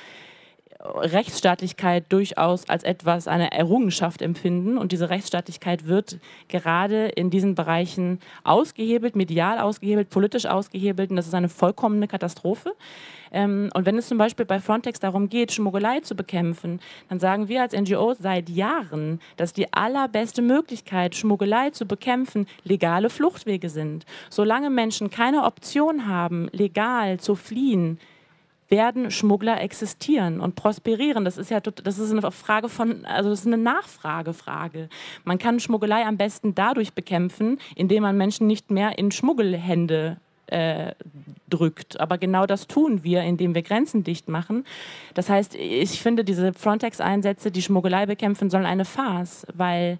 [0.84, 4.78] Rechtsstaatlichkeit durchaus als etwas, eine Errungenschaft empfinden.
[4.78, 6.18] Und diese Rechtsstaatlichkeit wird
[6.48, 11.12] gerade in diesen Bereichen ausgehebelt, medial ausgehebelt, politisch ausgehebelt.
[11.12, 12.74] Und das ist eine vollkommene Katastrophe.
[13.32, 17.48] Ähm, und wenn es zum Beispiel bei Frontex darum geht, Schmuggelei zu bekämpfen, dann sagen
[17.48, 24.06] wir als NGO seit Jahren, dass die allerbeste Möglichkeit, Schmuggelei zu bekämpfen, legale Fluchtwege sind.
[24.30, 28.00] Solange Menschen keine Option haben, legal zu fliehen,
[28.72, 31.26] werden Schmuggler existieren und prosperieren.
[31.26, 34.90] Das ist ja das ist eine Frage von, also das ist eine Nachfragefrage.
[35.26, 40.94] Man kann Schmuggelei am besten dadurch bekämpfen, indem man Menschen nicht mehr in Schmuggelhände äh,
[41.50, 42.00] drückt.
[42.00, 44.66] Aber genau das tun wir, indem wir Grenzen dicht machen.
[45.14, 50.00] Das heißt, ich finde, diese Frontex-Einsätze, die Schmuggelei bekämpfen sollen, eine Farce, weil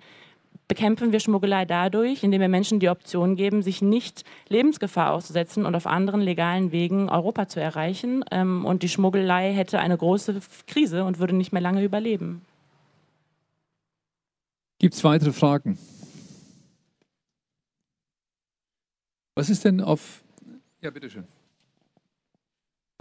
[0.72, 5.76] bekämpfen wir Schmuggelei dadurch, indem wir Menschen die Option geben, sich nicht Lebensgefahr auszusetzen und
[5.76, 8.24] auf anderen legalen Wegen Europa zu erreichen.
[8.32, 12.42] Ähm, und die Schmuggelei hätte eine große Krise und würde nicht mehr lange überleben.
[14.80, 15.78] Gibt es weitere Fragen?
[19.36, 20.24] Was ist denn auf.
[20.80, 21.26] Ja, bitteschön.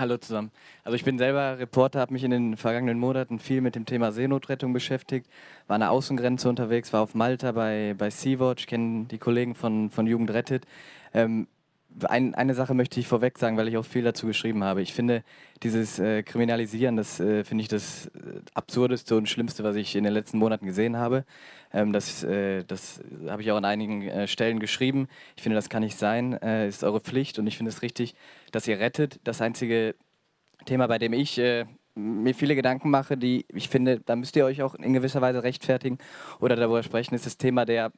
[0.00, 0.50] Hallo zusammen.
[0.82, 4.12] Also ich bin selber Reporter, habe mich in den vergangenen Monaten viel mit dem Thema
[4.12, 5.28] Seenotrettung beschäftigt,
[5.66, 9.90] war an der Außengrenze unterwegs, war auf Malta bei, bei Sea-Watch, kenne die Kollegen von,
[9.90, 10.64] von Jugend rettet.
[11.12, 11.48] Ähm,
[12.08, 14.82] ein, eine Sache möchte ich vorweg sagen, weil ich auch viel dazu geschrieben habe.
[14.82, 15.22] Ich finde,
[15.62, 20.04] dieses äh, Kriminalisieren, das äh, finde ich das äh, Absurdeste und Schlimmste, was ich in
[20.04, 21.24] den letzten Monaten gesehen habe.
[21.72, 25.08] Ähm, das äh, das habe ich auch an einigen äh, Stellen geschrieben.
[25.36, 26.34] Ich finde, das kann nicht sein.
[26.42, 28.14] Äh, ist eure Pflicht und ich finde es richtig,
[28.52, 29.20] dass ihr rettet.
[29.24, 29.94] Das einzige
[30.66, 31.40] Thema, bei dem ich
[31.94, 35.42] mir viele Gedanken mache, die ich finde, da müsst ihr euch auch in gewisser Weise
[35.42, 35.98] rechtfertigen
[36.38, 37.92] oder darüber sprechen, ist das Thema der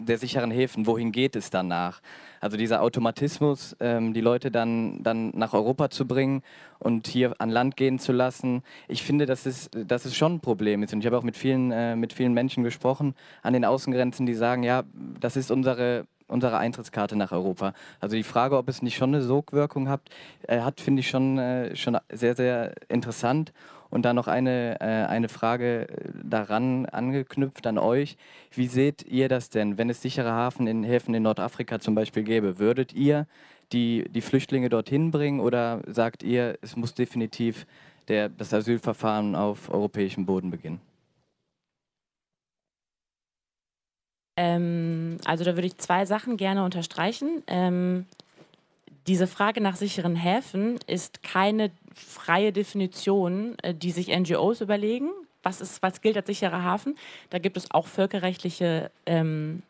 [0.00, 2.00] der sicheren Häfen, wohin geht es danach?
[2.40, 6.42] Also dieser Automatismus, ähm, die Leute dann, dann nach Europa zu bringen
[6.78, 10.40] und hier an Land gehen zu lassen, ich finde, dass es, dass es schon ein
[10.40, 10.92] Problem ist.
[10.92, 14.34] Und ich habe auch mit vielen, äh, mit vielen Menschen gesprochen an den Außengrenzen, die
[14.34, 14.84] sagen, ja,
[15.20, 17.72] das ist unsere, unsere Eintrittskarte nach Europa.
[18.00, 20.02] Also die Frage, ob es nicht schon eine Sogwirkung hat,
[20.46, 23.52] äh, hat finde ich schon, äh, schon sehr, sehr interessant.
[23.90, 28.16] Und dann noch eine, äh, eine Frage äh, daran angeknüpft an euch.
[28.52, 32.22] Wie seht ihr das denn, wenn es sichere Hafen in, Häfen in Nordafrika zum Beispiel
[32.22, 32.58] gäbe?
[32.58, 33.26] Würdet ihr
[33.72, 37.66] die, die Flüchtlinge dorthin bringen oder sagt ihr, es muss definitiv
[38.08, 40.80] der, das Asylverfahren auf europäischem Boden beginnen?
[44.38, 47.42] Ähm, also da würde ich zwei Sachen gerne unterstreichen.
[47.48, 48.06] Ähm,
[49.08, 55.10] diese Frage nach sicheren Häfen ist keine freie Definition, äh, die sich NGOs überlegen.
[55.42, 56.94] Was, ist, was gilt als sicherer Hafen?
[57.30, 59.62] Da gibt es auch völkerrechtliche ähm,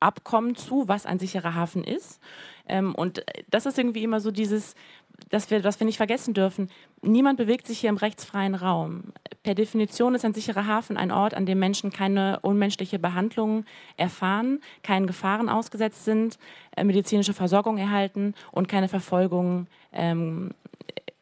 [0.00, 2.20] Abkommen zu, was ein sicherer Hafen ist.
[2.72, 4.74] Ähm, und das ist irgendwie immer so dieses,
[5.28, 6.70] dass wir, was wir nicht vergessen dürfen.
[7.02, 9.12] Niemand bewegt sich hier im rechtsfreien Raum.
[9.42, 13.66] Per Definition ist ein sicherer Hafen ein Ort, an dem Menschen keine unmenschliche Behandlung
[13.98, 16.38] erfahren, keinen Gefahren ausgesetzt sind,
[16.74, 20.52] äh, medizinische Versorgung erhalten und keine Verfolgung ähm,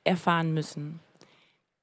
[0.04, 1.00] erfahren müssen.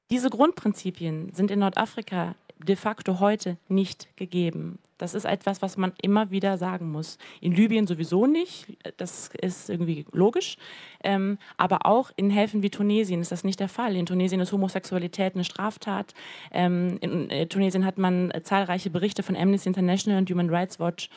[0.10, 4.80] Diese Grundprinzipien sind in Nordafrika de facto heute nicht gegeben.
[4.98, 7.18] Das ist etwas, was man immer wieder sagen muss.
[7.40, 10.58] In Libyen sowieso nicht, das ist irgendwie logisch.
[11.04, 13.96] Ähm, aber auch in Häfen wie Tunesien ist das nicht der Fall.
[13.96, 16.16] In Tunesien ist Homosexualität eine Straftat.
[16.52, 21.10] Ähm, in äh, Tunesien hat man zahlreiche Berichte von Amnesty International und Human Rights Watch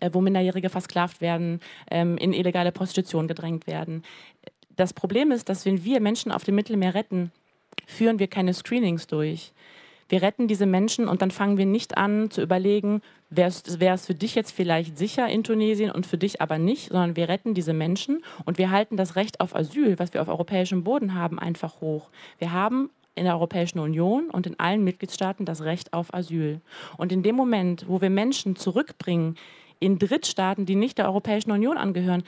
[0.00, 4.02] äh, wo Minderjährige versklavt werden, ähm, in illegale Prostitution gedrängt werden.
[4.76, 7.32] Das Problem ist, dass wenn wir Menschen auf dem Mittelmeer retten,
[7.86, 9.52] führen wir keine Screenings durch.
[10.08, 14.14] Wir retten diese Menschen und dann fangen wir nicht an zu überlegen, wäre es für
[14.14, 17.72] dich jetzt vielleicht sicher in Tunesien und für dich aber nicht, sondern wir retten diese
[17.72, 21.80] Menschen und wir halten das Recht auf Asyl, was wir auf europäischem Boden haben, einfach
[21.80, 22.10] hoch.
[22.38, 26.60] Wir haben in der Europäischen Union und in allen Mitgliedstaaten das Recht auf Asyl.
[26.98, 29.36] Und in dem Moment, wo wir Menschen zurückbringen
[29.80, 32.22] in Drittstaaten, die nicht der Europäischen Union angehören,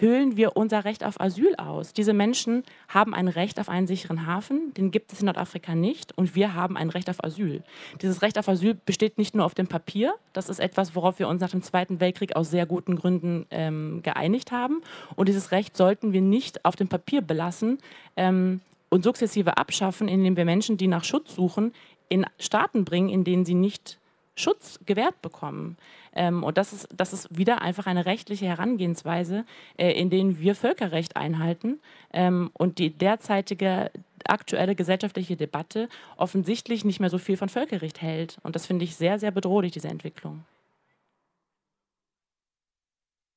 [0.00, 1.92] höhlen wir unser Recht auf Asyl aus.
[1.92, 6.16] Diese Menschen haben ein Recht auf einen sicheren Hafen, den gibt es in Nordafrika nicht
[6.16, 7.62] und wir haben ein Recht auf Asyl.
[8.02, 11.28] Dieses Recht auf Asyl besteht nicht nur auf dem Papier, das ist etwas, worauf wir
[11.28, 14.82] uns nach dem Zweiten Weltkrieg aus sehr guten Gründen ähm, geeinigt haben
[15.16, 17.78] und dieses Recht sollten wir nicht auf dem Papier belassen
[18.16, 21.72] ähm, und sukzessive abschaffen, indem wir Menschen, die nach Schutz suchen,
[22.08, 23.98] in Staaten bringen, in denen sie nicht
[24.36, 25.76] Schutz gewährt bekommen.
[26.14, 29.44] Ähm, und das ist, das ist wieder einfach eine rechtliche Herangehensweise,
[29.76, 31.80] äh, in denen wir Völkerrecht einhalten
[32.12, 33.90] ähm, und die derzeitige
[34.26, 38.38] aktuelle gesellschaftliche Debatte offensichtlich nicht mehr so viel von Völkerrecht hält.
[38.42, 40.44] Und das finde ich sehr, sehr bedrohlich, diese Entwicklung.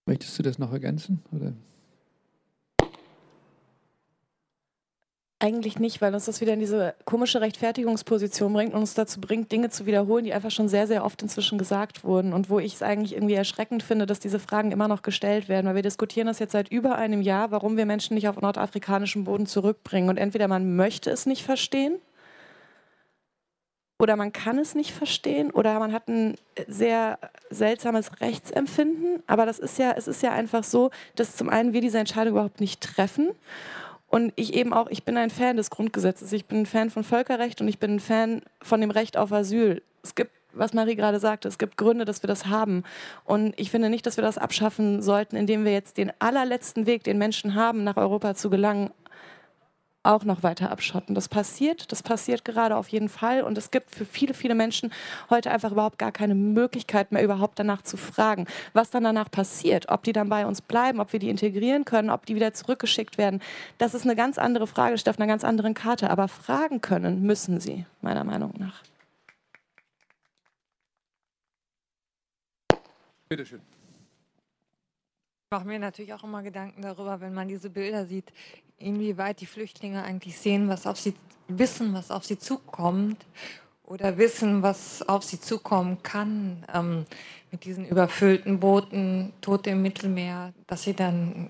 [0.06, 1.22] Möchtest du das noch ergänzen?
[1.34, 1.54] Oder?
[5.40, 9.52] Eigentlich nicht, weil uns das wieder in diese komische Rechtfertigungsposition bringt und uns dazu bringt,
[9.52, 12.74] Dinge zu wiederholen, die einfach schon sehr, sehr oft inzwischen gesagt wurden und wo ich
[12.74, 16.26] es eigentlich irgendwie erschreckend finde, dass diese Fragen immer noch gestellt werden, weil wir diskutieren
[16.26, 20.10] das jetzt seit über einem Jahr, warum wir Menschen nicht auf nordafrikanischen Boden zurückbringen.
[20.10, 22.00] Und entweder man möchte es nicht verstehen
[24.00, 26.34] oder man kann es nicht verstehen oder man hat ein
[26.68, 27.20] sehr
[27.52, 29.22] seltsames Rechtsempfinden.
[29.28, 32.34] Aber das ist ja, es ist ja einfach so, dass zum einen wir diese Entscheidung
[32.34, 33.30] überhaupt nicht treffen
[34.10, 37.04] und ich eben auch, ich bin ein Fan des Grundgesetzes, ich bin ein Fan von
[37.04, 39.82] Völkerrecht und ich bin ein Fan von dem Recht auf Asyl.
[40.02, 42.84] Es gibt, was Marie gerade sagte, es gibt Gründe, dass wir das haben.
[43.26, 47.04] Und ich finde nicht, dass wir das abschaffen sollten, indem wir jetzt den allerletzten Weg,
[47.04, 48.92] den Menschen haben, nach Europa zu gelangen,
[50.08, 51.16] auch noch weiter abschotten.
[51.16, 54.92] Das passiert, das passiert gerade auf jeden Fall und es gibt für viele, viele Menschen
[55.30, 59.90] heute einfach überhaupt gar keine Möglichkeit mehr, überhaupt danach zu fragen, was dann danach passiert,
[59.90, 63.18] ob die dann bei uns bleiben, ob wir die integrieren können, ob die wieder zurückgeschickt
[63.18, 63.42] werden.
[63.78, 67.24] Das ist eine ganz andere Frage, steht auf einer ganz anderen Karte, aber fragen können
[67.24, 68.84] müssen sie, meiner Meinung nach.
[73.30, 73.62] Bitteschön.
[75.50, 78.34] Ich mache mir natürlich auch immer Gedanken darüber, wenn man diese Bilder sieht,
[78.80, 81.14] inwieweit die Flüchtlinge eigentlich sehen, was auf sie
[81.48, 83.26] wissen, was auf sie zukommt
[83.86, 87.06] oder wissen, was auf sie zukommen kann ähm,
[87.50, 91.50] mit diesen überfüllten Booten, Tote im Mittelmeer, dass sie dann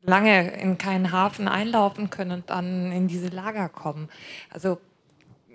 [0.00, 4.08] lange in keinen Hafen einlaufen können und dann in diese Lager kommen.
[4.48, 4.78] Also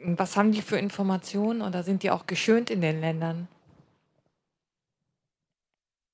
[0.03, 3.47] was haben die für Informationen oder sind die auch geschönt in den Ländern?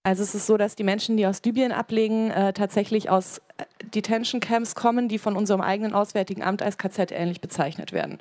[0.08, 3.66] Also es ist so, dass die Menschen, die aus Libyen ablegen, äh, tatsächlich aus äh,
[3.94, 8.18] Detention Camps kommen, die von unserem eigenen Auswärtigen Amt als KZ ähnlich bezeichnet werden.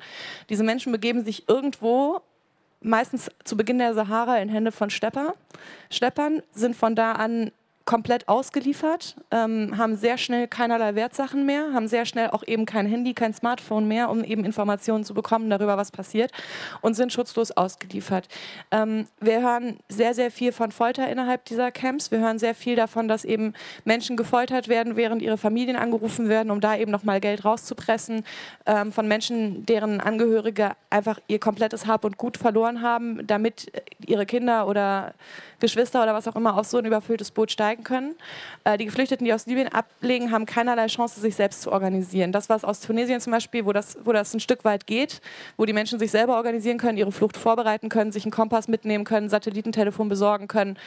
[0.49, 2.19] Diese Menschen begeben sich irgendwo
[2.81, 5.33] meistens zu Beginn der Sahara in Hände von Schlepper.
[5.89, 7.53] Schleppern sind von da an
[7.87, 12.85] komplett ausgeliefert, ähm, haben sehr schnell keinerlei Wertsachen mehr, haben sehr schnell auch eben kein
[12.85, 16.31] Handy, kein Smartphone mehr, um eben Informationen zu bekommen darüber, was passiert
[16.81, 18.27] und sind schutzlos ausgeliefert.
[18.71, 22.11] Ähm, wir hören sehr, sehr viel von Folter innerhalb dieser Camps.
[22.11, 23.53] Wir hören sehr viel davon, dass eben
[23.85, 28.25] Menschen gefoltert werden, während ihre Familien angerufen werden, um da eben nochmal Geld rauszupressen.
[28.65, 33.71] Ähm, von Menschen, deren Angehörige einfach ihr komplettes Hab und Gut verloren haben, damit
[34.05, 35.13] ihre Kinder oder
[35.61, 38.15] Geschwister oder was auch immer auf so ein überfülltes Boot steigen können.
[38.63, 42.31] Äh, die Geflüchteten, die aus Libyen ablegen, haben keinerlei Chance, sich selbst zu organisieren.
[42.31, 45.21] Das, was aus Tunesien zum Beispiel, wo das, wo das ein Stück weit geht,
[45.57, 49.03] wo die Menschen sich selber organisieren können, ihre Flucht vorbereiten können, sich einen Kompass mitnehmen
[49.03, 50.77] können, Satellitentelefon besorgen können,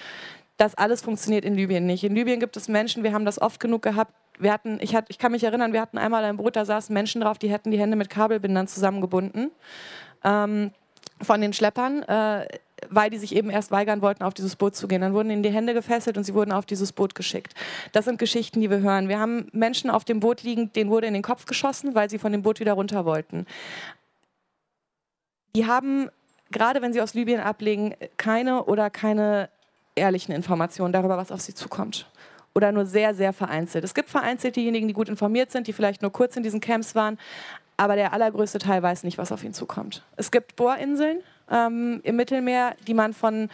[0.57, 2.05] das alles funktioniert in Libyen nicht.
[2.05, 5.07] In Libyen gibt es Menschen, wir haben das oft genug gehabt, wir hatten, ich, hat,
[5.09, 7.70] ich kann mich erinnern, wir hatten einmal ein Boot, da saßen Menschen drauf, die hätten
[7.70, 9.50] die Hände mit Kabelbindern zusammengebunden.
[10.24, 10.72] Ähm,
[11.22, 12.03] von den Schleppern.
[12.03, 12.46] Äh,
[12.88, 15.00] weil die sich eben erst weigern wollten, auf dieses Boot zu gehen.
[15.00, 17.54] Dann wurden ihnen die Hände gefesselt und sie wurden auf dieses Boot geschickt.
[17.92, 19.08] Das sind Geschichten, die wir hören.
[19.08, 22.18] Wir haben Menschen auf dem Boot liegen, denen wurde in den Kopf geschossen, weil sie
[22.18, 23.46] von dem Boot wieder runter wollten.
[25.56, 26.08] Die haben,
[26.50, 29.48] gerade wenn sie aus Libyen ablegen, keine oder keine
[29.94, 32.06] ehrlichen Informationen darüber, was auf sie zukommt
[32.54, 33.84] oder nur sehr, sehr vereinzelt.
[33.84, 36.94] Es gibt vereinzelt diejenigen, die gut informiert sind, die vielleicht nur kurz in diesen Camps
[36.94, 37.18] waren,
[37.80, 40.04] aber der allergrößte Teil weiß nicht, was auf ihn zukommt.
[40.18, 43.48] Es gibt Bohrinseln ähm, im Mittelmeer, die man von,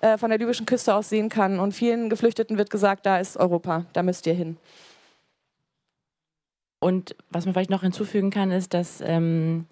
[0.00, 1.60] äh, von der libyschen Küste aus sehen kann.
[1.60, 4.56] Und vielen Geflüchteten wird gesagt, da ist Europa, da müsst ihr hin.
[6.80, 9.66] Und was man vielleicht noch hinzufügen kann, ist, dass ähm,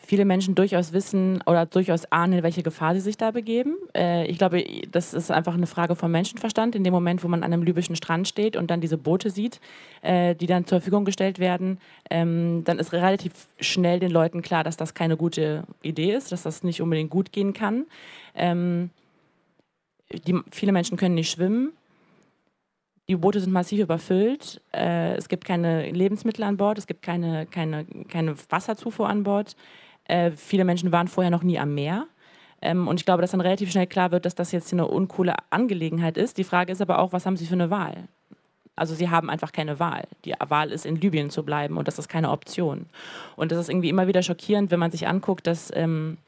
[0.00, 3.76] viele Menschen durchaus wissen oder durchaus ahnen, in welche Gefahr sie sich da begeben.
[3.94, 6.74] Äh, ich glaube, das ist einfach eine Frage vom Menschenverstand.
[6.76, 9.60] In dem Moment, wo man an einem libyschen Strand steht und dann diese Boote sieht,
[10.02, 11.78] äh, die dann zur Verfügung gestellt werden,
[12.10, 16.44] ähm, dann ist relativ schnell den Leuten klar, dass das keine gute Idee ist, dass
[16.44, 17.84] das nicht unbedingt gut gehen kann.
[18.34, 18.90] Ähm,
[20.26, 21.72] die, viele Menschen können nicht schwimmen.
[23.08, 24.60] Die Boote sind massiv überfüllt.
[24.72, 26.78] Äh, es gibt keine Lebensmittel an Bord.
[26.78, 29.56] Es gibt keine, keine, keine Wasserzufuhr an Bord.
[30.08, 32.06] Äh, viele Menschen waren vorher noch nie am Meer.
[32.60, 35.34] Ähm, und ich glaube, dass dann relativ schnell klar wird, dass das jetzt eine uncoole
[35.50, 36.38] Angelegenheit ist.
[36.38, 38.08] Die Frage ist aber auch, was haben Sie für eine Wahl?
[38.78, 40.04] Also sie haben einfach keine Wahl.
[40.24, 42.86] Die Wahl ist, in Libyen zu bleiben und das ist keine Option.
[43.36, 46.18] Und das ist irgendwie immer wieder schockierend, wenn man sich anguckt, dass ähm,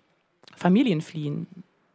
[0.57, 1.47] Familien fliehen,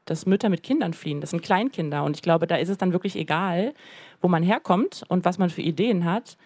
[0.06, 1.22] dass Mütter mit Kindern fliehen.
[1.22, 2.04] Das sind Kleinkinder.
[2.04, 3.74] Und ich glaube, da ist es dann wirklich egal,
[4.22, 6.38] wo man herkommt und was man für Ideen hat.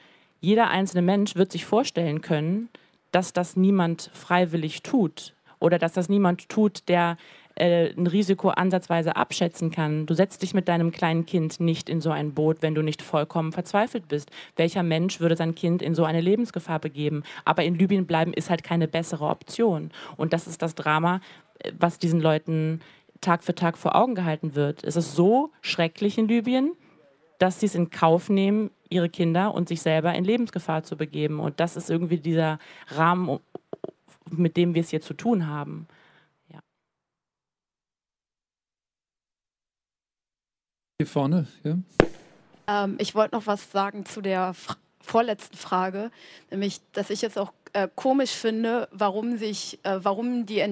[0.42, 2.70] Jeder einzelne Mensch wird sich vorstellen können,
[3.12, 7.18] dass das niemand freiwillig tut oder dass das niemand tut, der
[7.56, 10.06] äh, ein Risiko ansatzweise abschätzen kann.
[10.06, 13.02] Du setzt dich mit deinem kleinen Kind nicht in so ein Boot, wenn du nicht
[13.02, 14.32] vollkommen verzweifelt bist.
[14.56, 17.24] Welcher Mensch würde sein Kind in so eine Lebensgefahr begeben?
[17.46, 19.92] Aber in Libyen bleiben ist halt keine bessere Option.
[20.16, 21.22] Und das ist das Drama,
[21.60, 22.82] äh, was diesen Leuten
[23.22, 24.86] Tag für Tag vor Augen gehalten wird.
[24.86, 26.72] Es ist so schrecklich in Libyen,
[27.38, 31.40] dass sie es in Kauf nehmen, ihre Kinder und sich selber in Lebensgefahr zu begeben.
[31.40, 33.40] Und das ist irgendwie dieser Rahmen,
[34.30, 35.88] mit dem wir es hier zu tun haben.
[36.52, 36.60] Ja.
[41.00, 41.78] Hier vorne, ja.
[42.68, 46.12] Ähm, ich wollte noch was sagen zu der Fra vorletzten Frage,
[46.52, 50.64] nämlich, dass ich es auch äh, komisch finde, warum sich, äh, warum die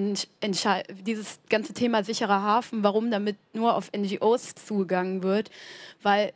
[1.00, 5.50] dieses ganze Thema sicherer Hafen, warum damit nur auf NGOs zugegangen wird,
[6.02, 6.34] weil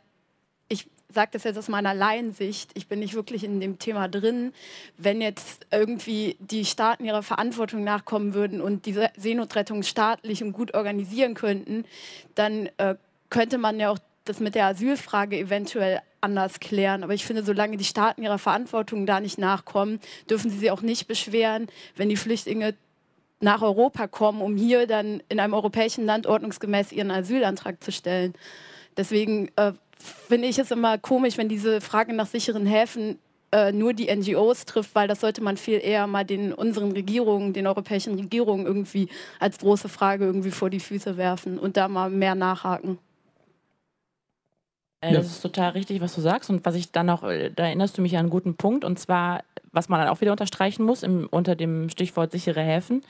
[1.13, 4.53] sage das jetzt aus meiner Laiensicht, ich bin nicht wirklich in dem Thema drin,
[4.97, 10.73] wenn jetzt irgendwie die Staaten ihrer Verantwortung nachkommen würden und diese Seenotrettung staatlich und gut
[10.73, 11.85] organisieren könnten,
[12.35, 12.95] dann äh,
[13.29, 17.03] könnte man ja auch das mit der Asylfrage eventuell anders klären.
[17.03, 19.99] Aber ich finde, solange die Staaten ihrer Verantwortung da nicht nachkommen,
[20.29, 22.75] dürfen sie sich auch nicht beschweren, wenn die Flüchtlinge
[23.41, 28.33] nach Europa kommen, um hier dann in einem europäischen Land ordnungsgemäß ihren Asylantrag zu stellen.
[28.95, 29.73] Deswegen äh,
[30.03, 33.17] finde ich es immer komisch, wenn diese Frage nach sicheren Häfen
[33.51, 37.53] äh, nur die NGOs trifft, weil das sollte man viel eher mal den unseren Regierungen,
[37.53, 42.09] den europäischen Regierungen irgendwie als große Frage irgendwie vor die Füße werfen und da mal
[42.09, 42.97] mehr nachhaken.
[45.01, 46.49] Äh, das ist total richtig, was du sagst.
[46.49, 48.83] Und was ich dann noch, äh, da erinnerst du mich an einen guten Punkt.
[48.85, 53.03] Und zwar, was man dann auch wieder unterstreichen muss, im, unter dem Stichwort sichere Häfen.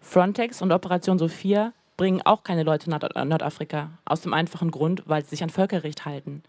[0.00, 3.90] Frontex und Operation Sophia bringen auch keine Leute nach Nordafrika.
[4.04, 6.42] Aus dem einfachen Grund, weil sie sich an Völkerrecht halten.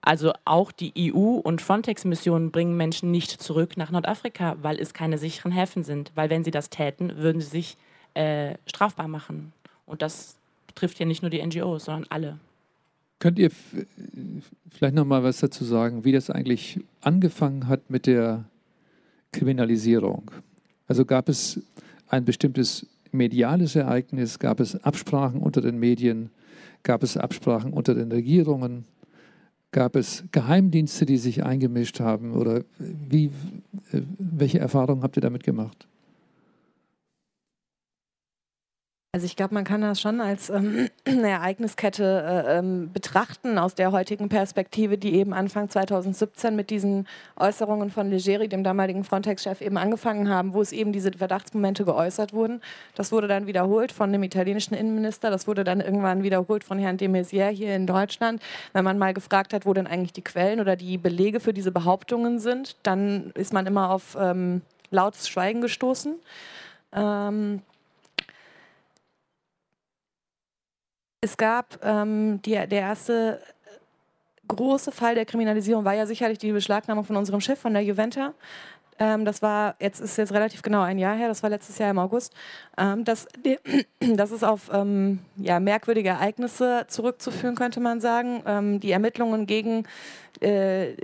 [0.00, 5.16] Also auch die EU- und Frontex-Missionen bringen Menschen nicht zurück nach Nordafrika, weil es keine
[5.16, 6.10] sicheren Häfen sind.
[6.16, 7.76] Weil wenn sie das täten, würden sie sich
[8.14, 9.52] äh, strafbar machen.
[9.86, 12.38] Und das betrifft ja nicht nur die NGOs, sondern alle.
[13.20, 13.52] Könnt ihr
[14.70, 18.44] vielleicht noch mal was dazu sagen, wie das eigentlich angefangen hat mit der
[19.30, 20.32] Kriminalisierung?
[20.88, 21.60] Also gab es
[22.08, 26.30] ein bestimmtes mediales Ereignis, gab es Absprachen unter den Medien,
[26.82, 28.84] gab es Absprachen unter den Regierungen,
[29.70, 33.26] gab es Geheimdienste, die sich eingemischt haben oder wie,
[33.92, 35.86] äh, welche Erfahrungen habt ihr damit gemacht?
[39.14, 43.74] Also ich glaube, man kann das schon als ähm, eine Ereigniskette äh, ähm, betrachten aus
[43.74, 49.60] der heutigen Perspektive, die eben Anfang 2017 mit diesen Äußerungen von Legeri, dem damaligen Frontex-Chef,
[49.60, 52.62] eben angefangen haben, wo es eben diese Verdachtsmomente geäußert wurden.
[52.94, 56.96] Das wurde dann wiederholt von dem italienischen Innenminister, das wurde dann irgendwann wiederholt von Herrn
[56.96, 58.40] de Maizière hier in Deutschland.
[58.72, 61.70] Wenn man mal gefragt hat, wo denn eigentlich die Quellen oder die Belege für diese
[61.70, 66.14] Behauptungen sind, dann ist man immer auf ähm, lautes Schweigen gestoßen.
[66.94, 67.60] Ähm,
[71.24, 73.40] Es gab ähm, die, der erste
[74.48, 78.34] große Fall der Kriminalisierung war ja sicherlich die Beschlagnahmung von unserem Schiff, von der Juventa.
[78.98, 81.92] Ähm, das war, jetzt ist jetzt relativ genau ein Jahr her, das war letztes Jahr
[81.92, 82.34] im August.
[82.76, 83.28] Ähm, das,
[84.00, 88.42] das ist auf ähm, ja, merkwürdige Ereignisse zurückzuführen, könnte man sagen.
[88.44, 89.84] Ähm, die Ermittlungen gegen,
[90.40, 90.94] äh,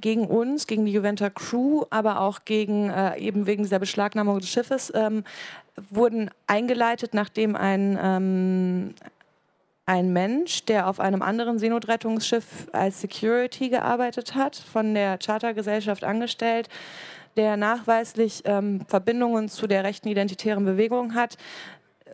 [0.00, 4.48] gegen uns, gegen die Juventa Crew, aber auch gegen, äh, eben wegen dieser Beschlagnahmung des
[4.48, 5.22] Schiffes, ähm,
[5.90, 8.94] wurden eingeleitet, nachdem ein, ähm,
[9.86, 16.68] ein Mensch, der auf einem anderen Seenotrettungsschiff als Security gearbeitet hat, von der Chartergesellschaft angestellt,
[17.36, 21.36] der nachweislich ähm, Verbindungen zu der rechten identitären Bewegung hat,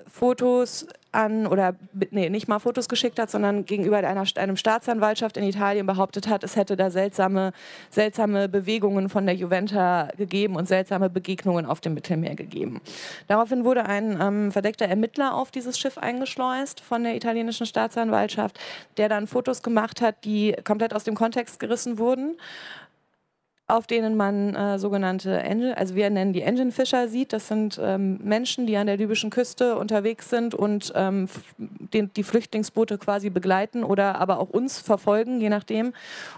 [0.09, 1.75] Fotos an oder
[2.11, 6.45] nee, nicht mal Fotos geschickt hat, sondern gegenüber einer, einem Staatsanwaltschaft in Italien behauptet hat,
[6.45, 7.53] es hätte da seltsame,
[7.91, 12.81] seltsame Bewegungen von der Juventa gegeben und seltsame Begegnungen auf dem Mittelmeer gegeben.
[13.27, 18.59] Daraufhin wurde ein ähm, verdeckter Ermittler auf dieses Schiff eingeschleust von der italienischen Staatsanwaltschaft,
[18.97, 22.37] der dann Fotos gemacht hat, die komplett aus dem Kontext gerissen wurden
[23.71, 27.33] auf denen man äh, sogenannte Engine, also wir nennen die Engine Fischer sieht.
[27.33, 32.23] Das sind ähm, Menschen, die an der libyschen Küste unterwegs sind und ähm, den, die
[32.23, 35.93] Flüchtlingsboote quasi begleiten oder aber auch uns verfolgen, je nachdem,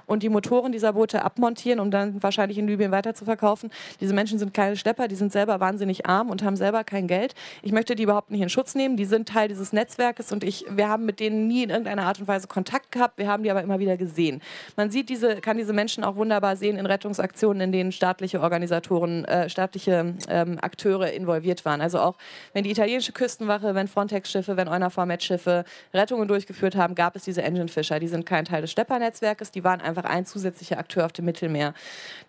[0.07, 3.71] und die Motoren dieser Boote abmontieren, um dann wahrscheinlich in Libyen weiterzuverkaufen.
[4.01, 7.35] Diese Menschen sind keine Schlepper, die sind selber wahnsinnig arm und haben selber kein Geld.
[7.63, 8.97] Ich möchte die überhaupt nicht in Schutz nehmen.
[8.97, 12.21] Die sind Teil dieses Netzwerkes und ich, wir haben mit denen nie in irgendeiner Art
[12.21, 13.19] und Weise Kontakt gehabt.
[13.19, 14.43] Wir haben die aber immer wieder gesehen.
[14.77, 18.41] Man sieht diese, kann diese Menschen auch wunderbar sehen in Rettungs Aktionen, in denen staatliche
[18.41, 21.81] Organisatoren, äh, staatliche ähm, Akteure involviert waren.
[21.81, 22.17] Also auch
[22.53, 25.65] wenn die italienische Küstenwache, wenn Frontex-Schiffe, wenn EUNAVFOR-Med-Schiffe
[25.95, 28.01] Rettungen durchgeführt haben, gab es diese Engine-Fischer.
[28.01, 31.75] Die sind kein Teil des Stepper-Netzwerkes, die waren einfach ein zusätzlicher Akteur auf dem Mittelmeer.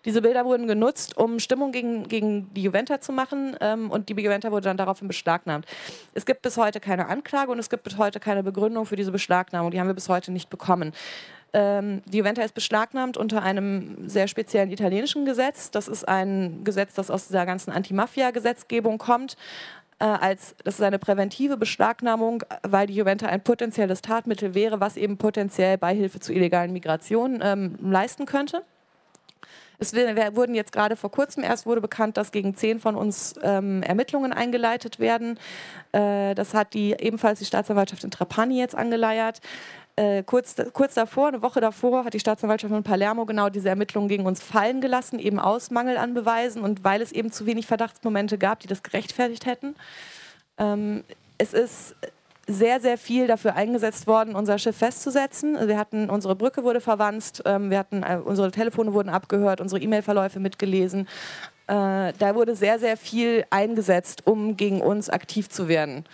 [0.04, 4.14] Diese Bilder wurden genutzt, um Stimmung gegen, gegen die Juventa zu machen ähm, und die
[4.14, 5.66] Juventa wurde dann daraufhin beschlagnahmt.
[6.14, 9.12] Es gibt bis heute keine Anklage und es gibt bis heute keine Begründung für diese
[9.12, 9.70] Beschlagnahmung.
[9.70, 10.92] Die haben wir bis heute nicht bekommen.
[11.54, 15.70] Ähm, die Juventa ist beschlagnahmt unter einem sehr speziellen italienischen Gesetz.
[15.70, 19.36] Das ist ein Gesetz, das aus dieser ganzen Anti-Mafia-Gesetzgebung kommt.
[20.00, 24.96] Äh, als, das ist eine präventive Beschlagnahmung, weil die Juventa ein potenzielles Tatmittel wäre, was
[24.96, 28.64] eben potenziell Beihilfe zu illegalen Migrationen ähm, leisten könnte.
[29.78, 33.82] Es wurden jetzt gerade vor kurzem erst wurde bekannt, dass gegen zehn von uns ähm,
[33.82, 35.38] Ermittlungen eingeleitet werden.
[35.92, 39.40] Äh, das hat die ebenfalls die Staatsanwaltschaft in Trapani jetzt angeleiert.
[39.96, 44.08] Äh, kurz, kurz davor, eine Woche davor, hat die Staatsanwaltschaft von Palermo genau diese Ermittlungen
[44.08, 47.66] gegen uns fallen gelassen, eben aus Mangel an Beweisen und weil es eben zu wenig
[47.66, 49.76] Verdachtsmomente gab, die das gerechtfertigt hätten.
[50.58, 51.04] Ähm,
[51.38, 51.94] es ist
[52.46, 55.56] sehr, sehr viel dafür eingesetzt worden, unser Schiff festzusetzen.
[55.68, 59.80] Wir hatten, unsere Brücke wurde verwanzt, ähm, wir hatten, äh, unsere Telefone wurden abgehört, unsere
[59.80, 61.08] E-Mail-Verläufe mitgelesen.
[61.68, 66.04] Äh, da wurde sehr, sehr viel eingesetzt, um gegen uns aktiv zu werden.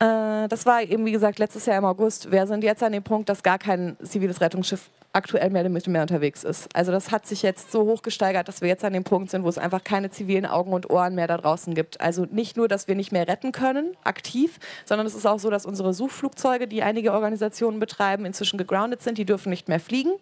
[0.00, 2.32] Äh, das war eben, wie gesagt, letztes Jahr im August.
[2.32, 6.02] Wir sind jetzt an dem Punkt, dass gar kein ziviles Rettungsschiff aktuell mehr im Mittelmeer
[6.02, 6.68] unterwegs ist.
[6.74, 9.42] Also das hat sich jetzt so hoch gesteigert, dass wir jetzt an dem Punkt sind,
[9.42, 12.00] wo es einfach keine zivilen Augen und Ohren mehr da draußen gibt.
[12.00, 15.50] Also nicht nur, dass wir nicht mehr retten können, aktiv, sondern es ist auch so,
[15.50, 19.18] dass unsere Suchflugzeuge, die einige Organisationen betreiben, inzwischen gegroundet sind.
[19.18, 20.12] Die dürfen nicht mehr fliegen.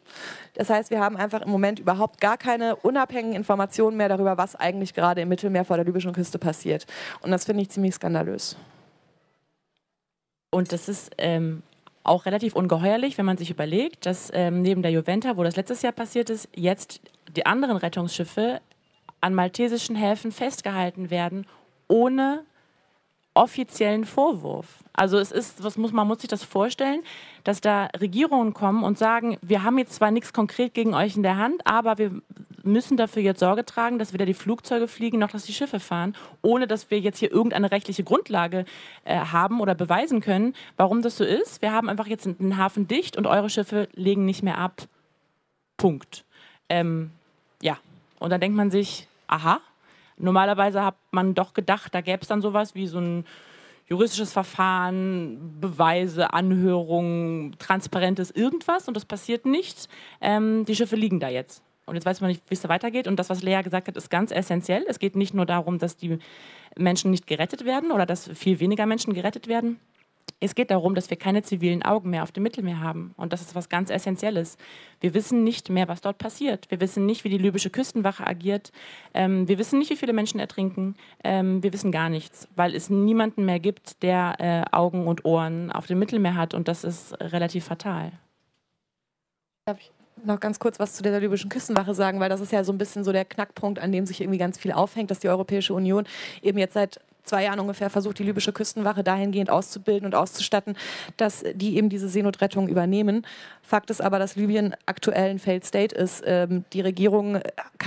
[0.55, 4.57] Das heißt, wir haben einfach im Moment überhaupt gar keine unabhängigen Informationen mehr darüber, was
[4.57, 6.87] eigentlich gerade im Mittelmeer vor der libyschen Küste passiert.
[7.21, 8.57] Und das finde ich ziemlich skandalös.
[10.51, 11.63] Und das ist ähm,
[12.05, 15.83] auch relativ ungeheuerlich, wenn man sich überlegt, dass ähm, neben der Juventa, wo das letztes
[15.83, 17.01] Jahr passiert ist, jetzt
[17.37, 18.61] die anderen Rettungsschiffe
[19.21, 21.47] an maltesischen Häfen festgehalten werden,
[21.89, 22.45] ohne
[23.39, 24.67] offiziellen Vorwurf.
[24.93, 27.03] Also es ist, was muss, man muss sich das vorstellen,
[27.45, 31.23] dass da Regierungen kommen und sagen, wir haben jetzt zwar nichts konkret gegen euch in
[31.23, 32.21] der Hand, aber wir
[32.65, 36.17] müssen dafür jetzt Sorge tragen, dass weder die Flugzeuge fliegen noch dass die Schiffe fahren,
[36.43, 38.65] ohne dass wir jetzt hier irgendeine rechtliche Grundlage
[39.05, 41.63] äh, haben oder beweisen können, warum das so ist.
[41.63, 44.83] Wir haben einfach jetzt einen Hafen dicht und eure Schiffe legen nicht mehr ab.
[45.77, 46.25] Punkt.
[46.69, 47.13] Ähm,
[47.63, 47.79] ja,
[48.19, 49.61] und dann denkt man sich, aha,
[50.19, 53.25] Normalerweise hat man doch gedacht, da gäbe es dann sowas wie so ein
[53.87, 59.89] juristisches Verfahren, Beweise, Anhörungen, transparentes irgendwas und das passiert nicht.
[60.21, 61.63] Ähm, die Schiffe liegen da jetzt.
[61.87, 63.09] Und jetzt weiß man nicht, wie es da weitergeht.
[63.09, 64.85] Und das, was Lea gesagt hat, ist ganz essentiell.
[64.89, 66.19] Es geht nicht nur darum, dass die
[66.77, 69.81] Menschen nicht gerettet werden oder dass viel weniger Menschen gerettet werden,
[70.41, 73.13] es geht darum, dass wir keine zivilen Augen mehr auf dem Mittelmeer haben.
[73.17, 74.57] Und das ist was ganz Essentielles.
[75.01, 76.71] Wir wissen nicht mehr, was dort passiert.
[76.71, 78.71] Wir wissen nicht, wie die libysche Küstenwache agiert.
[79.15, 80.95] Ähm, wir wissen nicht, wie viele Menschen ertrinken.
[81.25, 85.73] Ähm, wir wissen gar nichts, weil es niemanden mehr gibt, der äh, Augen und Ohren
[85.73, 86.55] auf dem Mittelmeer hat.
[86.55, 88.13] Und das ist relativ fatal.
[89.67, 89.91] Darf ich
[90.25, 92.79] noch ganz kurz was zu der libyschen Küstenwache sagen, weil das ist ja so ein
[92.79, 96.05] bisschen so der Knackpunkt, an dem sich irgendwie ganz viel aufhängt, dass die Europäische Union
[96.43, 100.77] eben jetzt seit zwei Jahren ungefähr versucht, die libysche Küstenwache dahingehend auszubilden und auszustatten,
[101.17, 103.27] dass die eben diese Seenotrettung übernehmen.
[103.63, 106.23] Fakt ist aber, dass Libyen aktuell ein Failed State ist.
[106.27, 107.43] Ähm, die Regierung äh,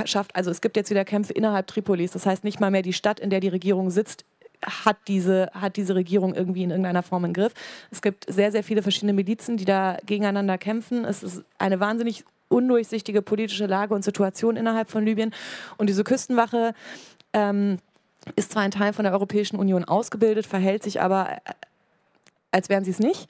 [0.05, 2.11] schafft, also es gibt jetzt wieder Kämpfe innerhalb Tripolis.
[2.11, 4.25] Das heißt, nicht mal mehr die Stadt, in der die Regierung sitzt,
[4.63, 7.53] hat diese, hat diese Regierung irgendwie in irgendeiner Form im Griff.
[7.89, 11.03] Es gibt sehr, sehr viele verschiedene Milizen, die da gegeneinander kämpfen.
[11.03, 15.33] Es ist eine wahnsinnig undurchsichtige politische Lage und Situation innerhalb von Libyen.
[15.77, 16.73] Und diese Küstenwache
[17.33, 17.79] ähm,
[18.35, 21.53] ist zwar ein Teil von der Europäischen Union ausgebildet, verhält sich aber, äh,
[22.51, 23.29] als wären sie es nicht.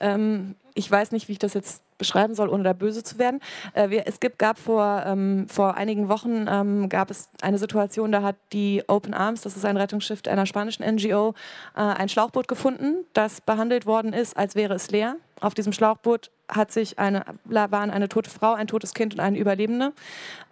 [0.00, 3.40] Ähm, ich weiß nicht, wie ich das jetzt beschreiben soll, ohne da böse zu werden.
[3.74, 8.12] Äh, wir, es gibt, gab vor, ähm, vor einigen Wochen ähm, gab es eine Situation,
[8.12, 11.34] da hat die Open Arms, das ist ein Rettungsschiff einer spanischen NGO,
[11.76, 15.16] äh, ein Schlauchboot gefunden, das behandelt worden ist, als wäre es leer.
[15.40, 19.38] Auf diesem Schlauchboot hat sich eine, waren eine tote Frau, ein totes Kind und eine
[19.38, 19.92] Überlebende.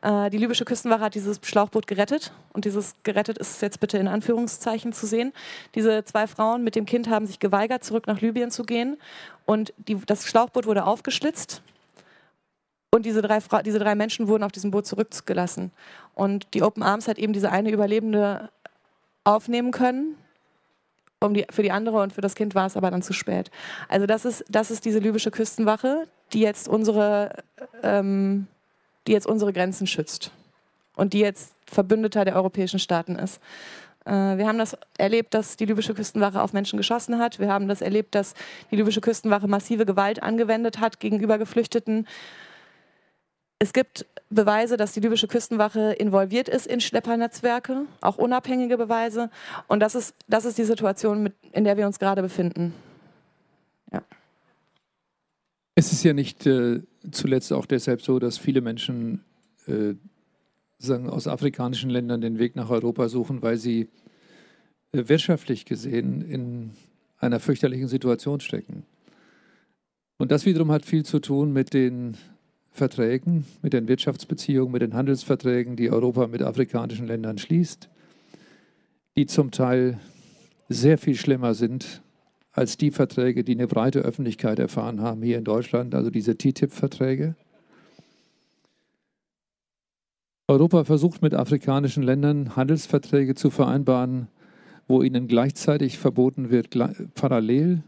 [0.02, 4.08] Äh, die libysche Küstenwache hat dieses Schlauchboot gerettet und dieses gerettet ist jetzt bitte in
[4.08, 5.32] Anführungszeichen zu sehen.
[5.74, 8.96] Diese zwei Frauen mit dem Kind haben sich geweigert, zurück nach Libyen zu gehen
[9.46, 11.29] und die, das Schlauchboot wurde aufgeschlitzt
[12.92, 15.70] und diese drei, diese drei Menschen wurden auf diesem Boot zurückgelassen.
[16.14, 18.50] Und die Open Arms hat eben diese eine Überlebende
[19.24, 20.16] aufnehmen können
[21.20, 23.50] um die, für die andere und für das Kind war es aber dann zu spät.
[23.88, 27.42] Also das ist, das ist diese libysche Küstenwache, die jetzt unsere,
[27.82, 28.46] ähm,
[29.06, 30.32] die jetzt unsere Grenzen schützt
[30.96, 33.40] und die jetzt Verbündeter der europäischen Staaten ist.
[34.10, 37.38] Äh, wir haben das erlebt, dass die libysche Küstenwache auf Menschen geschossen hat.
[37.38, 38.34] Wir haben das erlebt, dass
[38.70, 42.08] die libysche Küstenwache massive Gewalt angewendet hat gegenüber Geflüchteten.
[43.60, 49.30] Es gibt Beweise, dass die libysche Küstenwache involviert ist in Schleppernetzwerke, auch unabhängige Beweise.
[49.68, 52.74] Und das ist, das ist die Situation, mit, in der wir uns gerade befinden.
[53.92, 54.02] Ja.
[55.74, 56.80] Es ist ja nicht äh,
[57.12, 59.24] zuletzt auch deshalb so, dass viele Menschen
[59.66, 59.94] äh,
[60.78, 63.88] sagen, aus afrikanischen Ländern den Weg nach Europa suchen, weil sie
[64.92, 66.70] wirtschaftlich gesehen in
[67.18, 68.84] einer fürchterlichen Situation stecken.
[70.18, 72.16] Und das wiederum hat viel zu tun mit den
[72.72, 77.88] Verträgen, mit den Wirtschaftsbeziehungen, mit den Handelsverträgen, die Europa mit afrikanischen Ländern schließt,
[79.16, 79.98] die zum Teil
[80.68, 82.02] sehr viel schlimmer sind
[82.52, 87.34] als die Verträge, die eine breite Öffentlichkeit erfahren haben hier in Deutschland, also diese TTIP-Verträge.
[90.48, 94.28] Europa versucht mit afrikanischen Ländern Handelsverträge zu vereinbaren,
[94.90, 96.68] wo ihnen gleichzeitig verboten wird,
[97.14, 97.84] parallel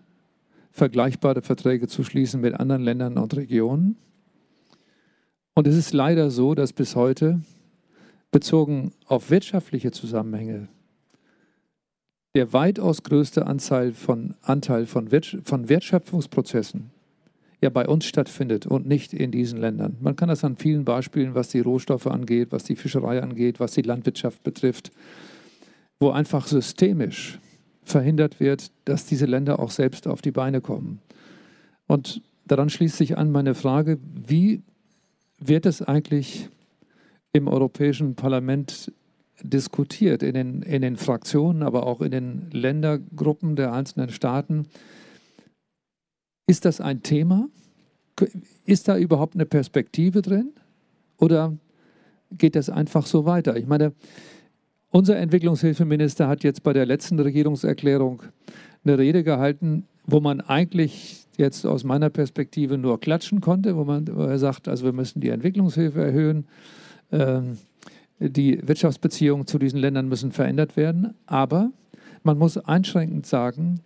[0.70, 3.96] vergleichbare Verträge zu schließen mit anderen Ländern und Regionen.
[5.54, 7.40] Und es ist leider so, dass bis heute,
[8.30, 10.68] bezogen auf wirtschaftliche Zusammenhänge,
[12.36, 15.10] der weitaus größte Anteil von, Anteil von,
[15.42, 16.90] von Wertschöpfungsprozessen
[17.60, 19.96] ja bei uns stattfindet und nicht in diesen Ländern.
[20.00, 23.72] Man kann das an vielen Beispielen, was die Rohstoffe angeht, was die Fischerei angeht, was
[23.72, 24.92] die Landwirtschaft betrifft,
[26.02, 27.38] wo einfach systemisch
[27.84, 31.00] verhindert wird, dass diese Länder auch selbst auf die Beine kommen.
[31.86, 34.62] Und daran schließt sich an meine Frage, wie
[35.38, 36.48] wird es eigentlich
[37.32, 38.92] im Europäischen Parlament
[39.42, 44.66] diskutiert, in den, in den Fraktionen, aber auch in den Ländergruppen der einzelnen Staaten.
[46.48, 47.48] Ist das ein Thema?
[48.64, 50.52] Ist da überhaupt eine Perspektive drin?
[51.16, 51.56] Oder
[52.32, 53.56] geht das einfach so weiter?
[53.56, 53.92] Ich meine,
[54.92, 58.22] unser Entwicklungshilfeminister hat jetzt bei der letzten Regierungserklärung
[58.84, 64.06] eine Rede gehalten, wo man eigentlich jetzt aus meiner Perspektive nur klatschen konnte, wo, man,
[64.14, 66.46] wo er sagt, also wir müssen die Entwicklungshilfe erhöhen,
[67.10, 67.58] ähm,
[68.18, 71.14] die Wirtschaftsbeziehungen zu diesen Ländern müssen verändert werden.
[71.26, 71.70] Aber
[72.22, 73.80] man muss einschränkend sagen,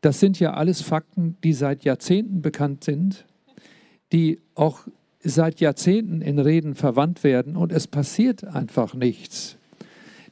[0.00, 3.24] das sind ja alles Fakten, die seit Jahrzehnten bekannt sind,
[4.12, 4.80] die auch
[5.22, 9.56] seit Jahrzehnten in Reden verwandt werden und es passiert einfach nichts.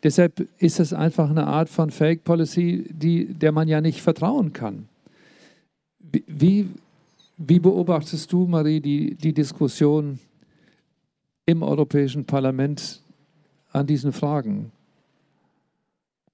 [0.03, 4.53] Deshalb ist es einfach eine Art von Fake Policy, die, der man ja nicht vertrauen
[4.53, 4.89] kann.
[5.99, 6.69] Wie,
[7.37, 10.19] wie beobachtest du, Marie, die, die Diskussion
[11.47, 13.03] im Europäischen Parlament
[13.73, 14.73] an diesen Fragen?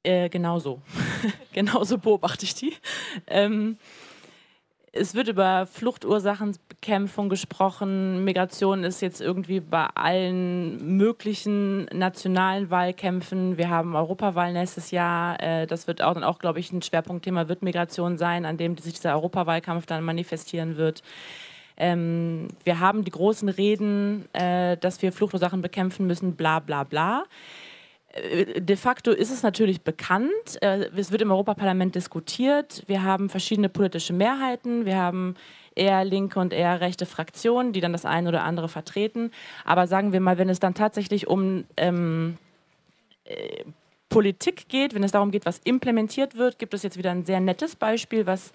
[0.05, 0.81] Äh, genauso.
[1.53, 2.73] genauso beobachte ich die.
[3.27, 3.77] Ähm,
[4.99, 8.25] es wird über Fluchtursachenbekämpfung gesprochen.
[8.25, 13.59] Migration ist jetzt irgendwie bei allen möglichen nationalen Wahlkämpfen.
[13.59, 15.41] Wir haben Europawahl nächstes Jahr.
[15.43, 18.77] Äh, das wird auch dann auch, glaube ich, ein Schwerpunktthema wird Migration sein, an dem
[18.79, 21.03] sich dieser Europawahlkampf dann manifestieren wird.
[21.77, 27.25] Ähm, wir haben die großen Reden, äh, dass wir Fluchtursachen bekämpfen müssen, bla bla bla.
[28.17, 30.61] Äh, de facto ist es natürlich bekannt.
[30.61, 32.83] Äh, es wird im Europaparlament diskutiert.
[32.87, 34.85] Wir haben verschiedene politische Mehrheiten.
[34.85, 35.37] Wir haben
[35.75, 39.31] eher linke und eher rechte Fraktionen, die dann das eine oder andere vertreten.
[39.64, 42.39] Aber sagen wir mal, wenn es dann tatsächlich um ähm,
[43.25, 43.64] äh,
[44.09, 47.41] Politik geht, wenn es darum geht, was implementiert wird, gibt es jetzt wieder ein sehr
[47.41, 48.53] nettes Beispiel, was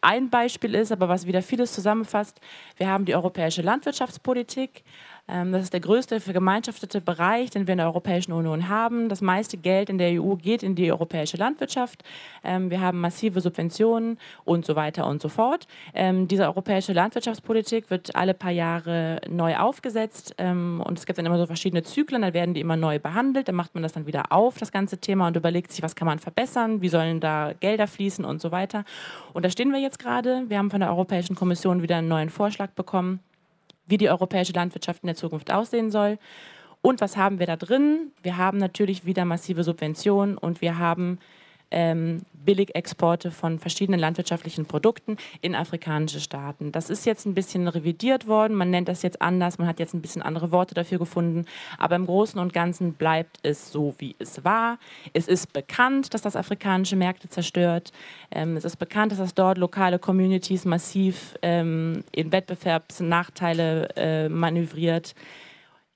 [0.00, 2.40] ein Beispiel ist, aber was wieder vieles zusammenfasst.
[2.76, 4.82] Wir haben die europäische Landwirtschaftspolitik,
[5.28, 9.08] das ist der größte vergemeinschaftete Bereich, den wir in der Europäischen Union haben.
[9.08, 12.04] Das meiste Geld in der EU geht in die europäische Landwirtschaft.
[12.44, 15.66] Ähm, wir haben massive Subventionen und so weiter und so fort.
[15.94, 21.38] Ähm, diese europäische Landwirtschaftspolitik wird alle paar Jahre neu aufgesetzt und es gibt dann immer
[21.38, 24.32] so verschiedene Zyklen, da werden die immer neu behandelt, dann macht man das dann wieder
[24.32, 27.86] auf, das ganze Thema, und überlegt sich, was kann man verbessern, wie sollen da Gelder
[27.86, 28.84] fließen und so weiter.
[29.32, 30.44] Und da stehen wir jetzt gerade.
[30.48, 33.20] Wir haben von der Europäischen Kommission wieder einen neuen Vorschlag bekommen
[33.86, 36.18] wie die europäische Landwirtschaft in der Zukunft aussehen soll.
[36.82, 38.12] Und was haben wir da drin?
[38.22, 41.18] Wir haben natürlich wieder massive Subventionen und wir haben
[41.70, 46.72] ähm, Billigexporte von verschiedenen landwirtschaftlichen Produkten in afrikanische Staaten.
[46.72, 49.92] Das ist jetzt ein bisschen revidiert worden, man nennt das jetzt anders, man hat jetzt
[49.92, 51.44] ein bisschen andere Worte dafür gefunden,
[51.76, 54.78] aber im Großen und Ganzen bleibt es so, wie es war.
[55.12, 57.92] Es ist bekannt, dass das afrikanische Märkte zerstört.
[58.30, 65.14] Ähm, es ist bekannt, dass das dort lokale Communities massiv ähm, in Wettbewerbsnachteile äh, manövriert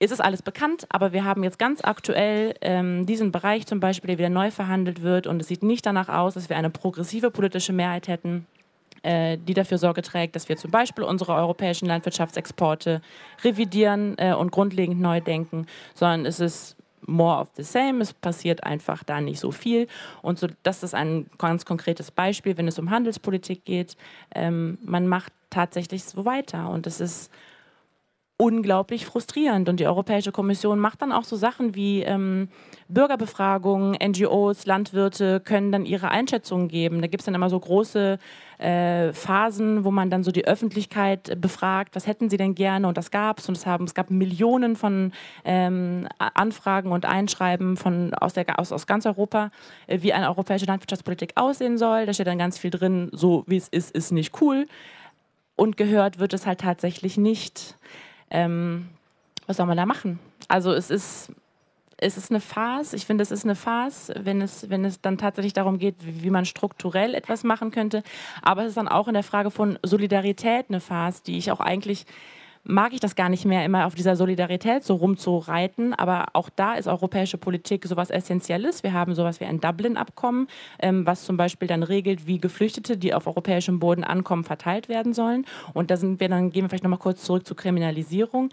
[0.01, 4.09] ist es alles bekannt, aber wir haben jetzt ganz aktuell ähm, diesen Bereich zum Beispiel,
[4.09, 7.31] der wieder neu verhandelt wird und es sieht nicht danach aus, dass wir eine progressive
[7.31, 8.47] politische Mehrheit hätten,
[9.03, 13.03] äh, die dafür Sorge trägt, dass wir zum Beispiel unsere europäischen Landwirtschaftsexporte
[13.45, 16.77] revidieren äh, und grundlegend neu denken, sondern es ist
[17.07, 19.87] more of the same, es passiert einfach da nicht so viel.
[20.23, 23.97] Und so, das ist ein ganz konkretes Beispiel, wenn es um Handelspolitik geht.
[24.35, 27.31] Ähm, man macht tatsächlich so weiter und es ist
[28.41, 29.69] unglaublich frustrierend.
[29.69, 32.49] Und die Europäische Kommission macht dann auch so Sachen wie ähm,
[32.89, 37.03] Bürgerbefragungen, NGOs, Landwirte können dann ihre Einschätzungen geben.
[37.03, 38.19] Da gibt es dann immer so große
[38.57, 42.97] äh, Phasen, wo man dann so die Öffentlichkeit befragt, was hätten sie denn gerne und
[42.97, 43.49] das gab es.
[43.49, 45.13] Und es, haben, es gab Millionen von
[45.45, 49.51] ähm, Anfragen und Einschreiben von, aus, der, aus, aus ganz Europa,
[49.87, 52.07] äh, wie eine europäische Landwirtschaftspolitik aussehen soll.
[52.07, 54.67] Da steht dann ganz viel drin, so wie es ist, ist nicht cool.
[55.57, 57.77] Und gehört wird es halt tatsächlich nicht
[58.31, 58.89] ähm,
[59.47, 60.19] was soll man da machen?
[60.49, 61.33] Also es ist,
[61.97, 62.93] es ist eine Farce.
[62.93, 66.23] Ich finde, es ist eine Farce, wenn es, wenn es dann tatsächlich darum geht, wie,
[66.23, 68.03] wie, man strukturell etwas machen könnte.
[68.43, 71.61] Aber es ist dann auch in der Frage von Solidarität eine Farce, die ich auch
[71.61, 72.07] eigentlich
[72.65, 75.95] mag ich das gar nicht mehr, immer auf dieser Solidarität so rumzureiten.
[75.95, 78.83] Aber auch da ist europäische Politik sowas Essentielles.
[78.83, 80.49] Wir haben sowas wie ein Dublin-Abkommen,
[80.81, 85.15] ähm, was zum Beispiel dann regelt, wie Geflüchtete, die auf europäischem Boden ankommen, verteilt werden
[85.15, 85.47] sollen.
[85.73, 88.51] Und da sind wir dann, gehen wir vielleicht nochmal kurz zurück zur Kriminalisierung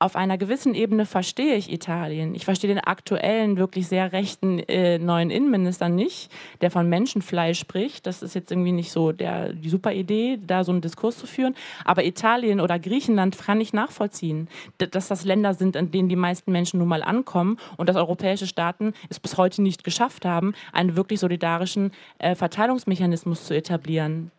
[0.00, 2.34] auf einer gewissen Ebene verstehe ich Italien.
[2.34, 6.30] Ich verstehe den aktuellen, wirklich sehr rechten äh, neuen Innenminister nicht,
[6.60, 8.06] der von Menschenfleisch spricht.
[8.06, 11.26] Das ist jetzt irgendwie nicht so der, die super Idee, da so einen Diskurs zu
[11.26, 11.56] führen.
[11.84, 16.52] Aber Italien oder Griechenland kann ich nachvollziehen, dass das Länder sind, an denen die meisten
[16.52, 20.94] Menschen nun mal ankommen und dass europäische Staaten es bis heute nicht geschafft haben, einen
[20.94, 24.30] wirklich solidarischen äh, Verteilungsmechanismus zu etablieren.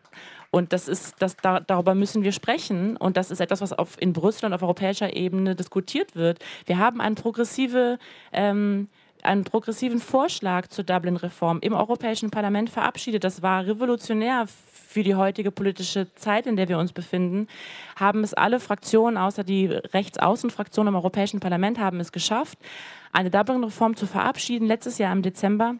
[0.50, 2.96] Und das ist, das, da, darüber müssen wir sprechen.
[2.96, 6.38] Und das ist etwas, was auf, in Brüssel und auf europäischer Ebene diskutiert wird.
[6.66, 7.98] Wir haben eine progressive
[8.32, 8.88] ähm,
[9.22, 13.24] einen progressiven Vorschlag zur Dublin-Reform im Europäischen Parlament verabschiedet.
[13.24, 17.46] Das war revolutionär für die heutige politische Zeit, in der wir uns befinden.
[17.96, 22.58] Haben es alle Fraktionen, außer die Rechtsaußenfraktion im Europäischen Parlament, haben es geschafft,
[23.12, 25.76] eine Dublin-Reform zu verabschieden, letztes Jahr im Dezember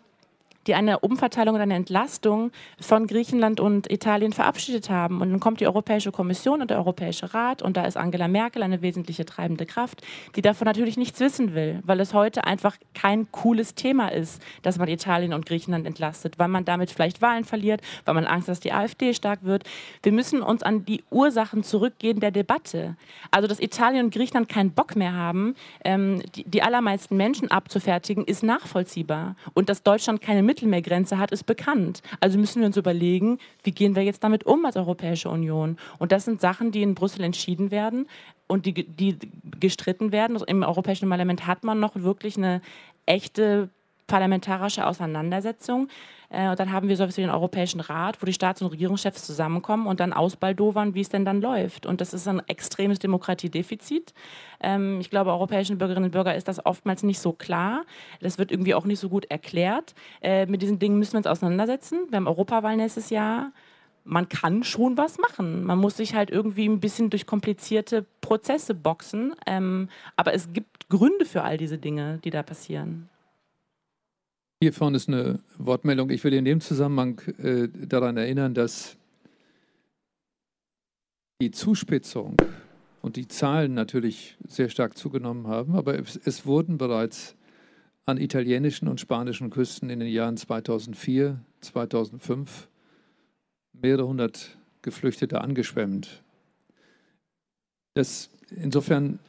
[0.66, 5.20] die eine Umverteilung und eine Entlastung von Griechenland und Italien verabschiedet haben.
[5.20, 8.62] Und dann kommt die Europäische Kommission und der Europäische Rat und da ist Angela Merkel
[8.62, 10.02] eine wesentliche treibende Kraft,
[10.36, 14.78] die davon natürlich nichts wissen will, weil es heute einfach kein cooles Thema ist, dass
[14.78, 18.52] man Italien und Griechenland entlastet, weil man damit vielleicht Wahlen verliert, weil man Angst hat,
[18.52, 19.64] dass die AfD stark wird.
[20.02, 22.96] Wir müssen uns an die Ursachen zurückgehen der Debatte.
[23.30, 25.54] Also, dass Italien und Griechenland keinen Bock mehr haben,
[25.84, 29.36] ähm, die, die allermeisten Menschen abzufertigen, ist nachvollziehbar.
[29.54, 32.02] Und dass Deutschland keine Mittelmeergrenze hat, ist bekannt.
[32.18, 35.76] Also müssen wir uns überlegen, wie gehen wir jetzt damit um als Europäische Union?
[35.98, 38.08] Und das sind Sachen, die in Brüssel entschieden werden
[38.48, 39.16] und die, die
[39.60, 40.36] gestritten werden.
[40.48, 42.62] Im Europäischen Parlament hat man noch wirklich eine
[43.06, 43.70] echte
[44.10, 45.88] parlamentarische Auseinandersetzung.
[46.30, 48.68] Äh, und dann haben wir so etwas wie den Europäischen Rat, wo die Staats- und
[48.68, 51.86] Regierungschefs zusammenkommen und dann ausbaldowern, wie es denn dann läuft.
[51.86, 54.12] Und das ist ein extremes Demokratiedefizit.
[54.60, 57.82] Ähm, ich glaube, europäischen Bürgerinnen und Bürgern ist das oftmals nicht so klar.
[58.20, 59.94] Das wird irgendwie auch nicht so gut erklärt.
[60.22, 62.06] Äh, mit diesen Dingen müssen wir uns auseinandersetzen.
[62.08, 63.52] Wir haben Europawahl nächstes Jahr
[64.02, 65.62] man kann schon was machen.
[65.62, 69.34] Man muss sich halt irgendwie ein bisschen durch komplizierte Prozesse boxen.
[69.46, 73.10] Ähm, aber es gibt Gründe für all diese Dinge, die da passieren.
[74.62, 76.10] Hier vorne ist eine Wortmeldung.
[76.10, 78.98] Ich will in dem Zusammenhang äh, daran erinnern, dass
[81.40, 82.36] die Zuspitzung
[83.00, 87.36] und die Zahlen natürlich sehr stark zugenommen haben, aber es, es wurden bereits
[88.04, 92.68] an italienischen und spanischen Küsten in den Jahren 2004, 2005
[93.72, 96.22] mehrere hundert Geflüchtete angeschwemmt.
[97.94, 99.20] Das, insofern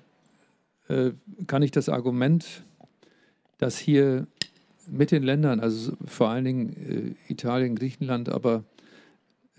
[0.90, 1.12] äh,
[1.48, 2.66] kann ich das Argument,
[3.60, 4.28] dass hier
[4.88, 8.64] mit den Ländern, also vor allen Dingen äh, Italien, Griechenland, aber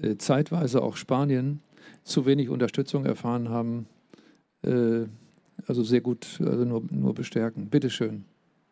[0.00, 1.60] äh, zeitweise auch Spanien,
[2.04, 3.86] zu wenig Unterstützung erfahren haben,
[4.64, 5.06] äh,
[5.66, 7.68] also sehr gut, also nur, nur bestärken.
[7.68, 8.24] Bitte schön.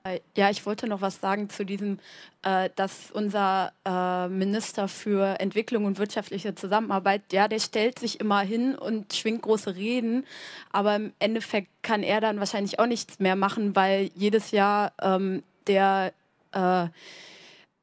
[0.02, 1.98] Äh, ja, ich wollte noch was sagen zu diesem,
[2.42, 8.40] äh, dass unser äh, Minister für Entwicklung und wirtschaftliche Zusammenarbeit, ja, der stellt sich immer
[8.40, 10.24] hin und schwingt große Reden,
[10.72, 15.42] aber im Endeffekt kann er dann wahrscheinlich auch nichts mehr machen, weil jedes Jahr ähm,
[15.66, 16.14] der
[16.52, 16.84] äh,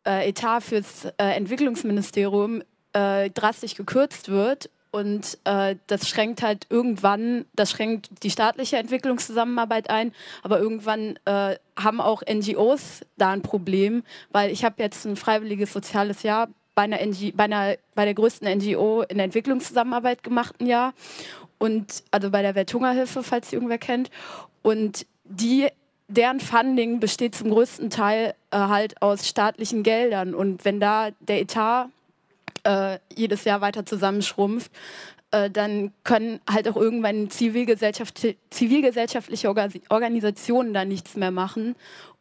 [0.05, 2.63] äh Etat fürs äh, Entwicklungsministerium
[2.93, 10.13] drastisch gekürzt wird und äh, das schränkt halt irgendwann, das schränkt die staatliche Entwicklungszusammenarbeit ein,
[10.41, 15.73] aber irgendwann äh, haben auch NGOs da ein Problem, weil ich habe jetzt ein freiwilliges
[15.73, 20.55] soziales Jahr bei, einer NG, bei, einer, bei der größten NGO in der Entwicklungszusammenarbeit gemacht
[20.59, 20.93] ein Jahr
[21.59, 24.09] und also bei der Welthungerhilfe, falls irgendwer kennt.
[24.61, 25.67] Und die
[26.07, 30.33] deren Funding besteht zum größten Teil äh, halt aus staatlichen Geldern.
[30.33, 31.89] Und wenn da der Etat
[32.63, 34.71] äh, jedes Jahr weiter zusammenschrumpft,
[35.31, 41.75] äh, dann können halt auch irgendwann Zivilgesellschaft, zivilgesellschaftliche Organisationen da nichts mehr machen.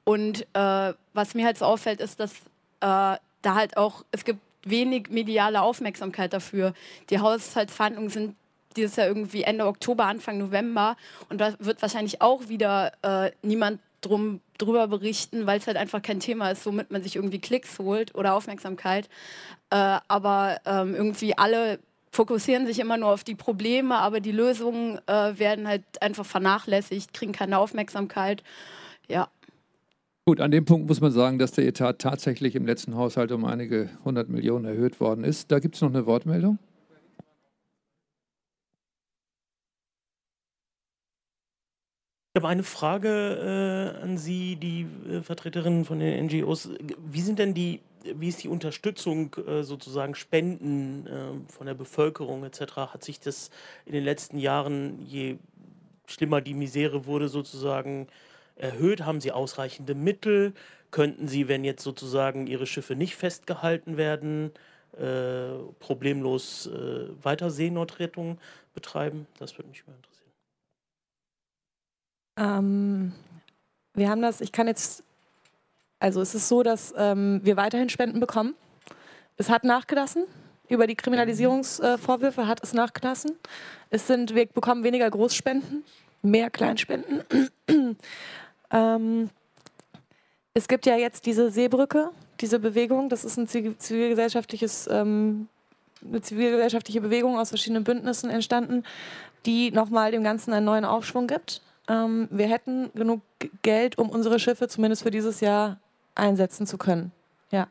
[0.04, 2.36] Und äh, was mir halt so auffällt, ist, dass äh,
[2.80, 6.74] da halt auch, es gibt wenig mediale Aufmerksamkeit dafür.
[7.10, 8.36] Die Haushaltsverhandlungen sind
[8.76, 10.96] dieses Jahr irgendwie Ende Oktober, Anfang November.
[11.28, 16.02] Und da wird wahrscheinlich auch wieder äh, niemand drum, drüber berichten, weil es halt einfach
[16.02, 19.08] kein Thema ist, womit man sich irgendwie Klicks holt oder Aufmerksamkeit.
[19.70, 21.78] Äh, aber ähm, irgendwie alle
[22.12, 27.12] fokussieren sich immer nur auf die Probleme, aber die Lösungen äh, werden halt einfach vernachlässigt,
[27.12, 28.42] kriegen keine Aufmerksamkeit.
[29.08, 29.28] Ja.
[30.24, 33.44] Gut, an dem Punkt muss man sagen, dass der Etat tatsächlich im letzten Haushalt um
[33.44, 35.52] einige hundert Millionen erhöht worden ist.
[35.52, 36.58] Da gibt es noch eine Wortmeldung.
[42.36, 46.68] Ich habe eine Frage äh, an Sie, die äh, Vertreterin von den NGOs.
[47.10, 52.44] Wie sind denn die, wie ist die Unterstützung äh, sozusagen Spenden ähm, von der Bevölkerung
[52.44, 52.76] etc.
[52.92, 53.48] Hat sich das
[53.86, 55.38] in den letzten Jahren, je
[56.04, 58.06] schlimmer die Misere wurde, sozusagen
[58.56, 59.06] erhöht?
[59.06, 60.52] Haben Sie ausreichende Mittel?
[60.90, 64.50] Könnten Sie, wenn jetzt sozusagen Ihre Schiffe nicht festgehalten werden,
[64.98, 68.36] äh, problemlos äh, weiter Seenotrettung
[68.74, 69.26] betreiben?
[69.38, 70.15] Das würde mich mal interessieren.
[72.36, 73.12] Ähm,
[73.94, 75.02] wir haben das, ich kann jetzt,
[75.98, 78.54] also es ist so, dass ähm, wir weiterhin Spenden bekommen.
[79.36, 80.24] Es hat nachgelassen.
[80.68, 83.32] Über die Kriminalisierungsvorwürfe äh, hat es nachgelassen.
[83.90, 85.84] Es sind, wir bekommen weniger Großspenden,
[86.22, 87.22] mehr Kleinspenden.
[88.72, 89.30] ähm,
[90.54, 92.10] es gibt ja jetzt diese Seebrücke,
[92.40, 93.08] diese Bewegung.
[93.08, 95.48] Das ist ein zivilgesellschaftliches, ähm,
[96.04, 98.82] eine zivilgesellschaftliche Bewegung aus verschiedenen Bündnissen entstanden,
[99.44, 101.62] die nochmal dem Ganzen einen neuen Aufschwung gibt.
[101.88, 103.20] Ähm, wir hätten genug
[103.62, 105.78] Geld, um unsere Schiffe zumindest für dieses Jahr
[106.14, 107.12] einsetzen zu können.
[107.50, 107.68] Ja.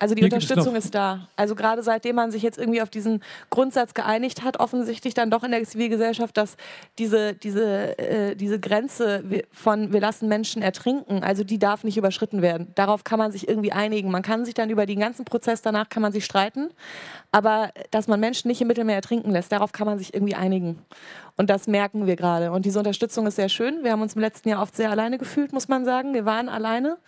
[0.00, 1.28] Also die Hier Unterstützung ist da.
[1.34, 3.20] Also gerade seitdem man sich jetzt irgendwie auf diesen
[3.50, 6.56] Grundsatz geeinigt hat, offensichtlich dann doch in der Zivilgesellschaft, dass
[6.98, 12.42] diese, diese, äh, diese Grenze von wir lassen Menschen ertrinken, also die darf nicht überschritten
[12.42, 12.68] werden.
[12.76, 14.10] Darauf kann man sich irgendwie einigen.
[14.12, 16.70] Man kann sich dann über den ganzen Prozess danach kann man sich streiten,
[17.32, 20.78] aber dass man Menschen nicht im Mittelmeer ertrinken lässt, darauf kann man sich irgendwie einigen.
[21.36, 22.50] Und das merken wir gerade.
[22.50, 23.84] Und diese Unterstützung ist sehr schön.
[23.84, 26.12] Wir haben uns im letzten Jahr oft sehr alleine gefühlt, muss man sagen.
[26.12, 26.98] Wir waren alleine.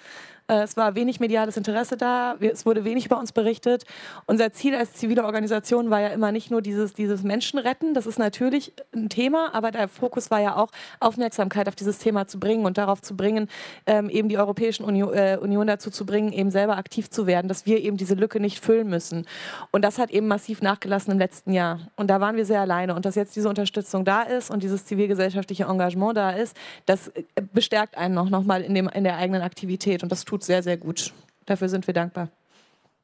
[0.50, 3.84] Äh, es war wenig mediales Interesse da, es wurde wenig über uns berichtet.
[4.26, 8.18] Unser Ziel als zivile Organisation war ja immer nicht nur dieses, dieses Menschenretten, das ist
[8.18, 12.66] natürlich ein Thema, aber der Fokus war ja auch, Aufmerksamkeit auf dieses Thema zu bringen
[12.66, 13.48] und darauf zu bringen,
[13.86, 17.48] ähm, eben die Europäische Union, äh, Union dazu zu bringen, eben selber aktiv zu werden,
[17.48, 19.26] dass wir eben diese Lücke nicht füllen müssen.
[19.70, 21.78] Und das hat eben massiv nachgelassen im letzten Jahr.
[21.96, 22.94] Und da waren wir sehr alleine.
[22.94, 27.22] Und dass jetzt diese Unterstützung da ist und dieses zivilgesellschaftliche Engagement da ist, das äh,
[27.52, 30.02] bestärkt einen noch, noch mal in, dem, in der eigenen Aktivität.
[30.02, 31.12] Und das tut tut sehr, sehr gut.
[31.46, 32.30] Dafür sind wir dankbar.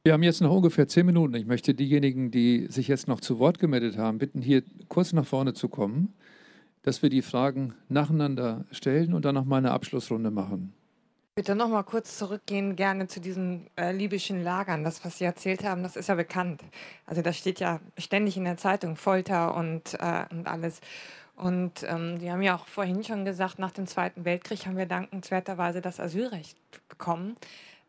[0.05, 1.34] Wir haben jetzt noch ungefähr zehn Minuten.
[1.34, 5.26] Ich möchte diejenigen, die sich jetzt noch zu Wort gemeldet haben, bitten, hier kurz nach
[5.26, 6.14] vorne zu kommen,
[6.82, 10.72] dass wir die Fragen nacheinander stellen und dann noch mal eine Abschlussrunde machen.
[11.34, 14.84] Bitte noch mal kurz zurückgehen, gerne zu diesen äh, libyschen Lagern.
[14.84, 16.62] Das, was Sie erzählt haben, das ist ja bekannt.
[17.05, 20.80] Also das steht ja ständig in der Zeitung, Folter und, äh, und alles.
[21.37, 24.87] Und ähm, Sie haben ja auch vorhin schon gesagt, nach dem Zweiten Weltkrieg haben wir
[24.87, 26.57] dankenswerterweise das Asylrecht
[26.89, 27.37] bekommen.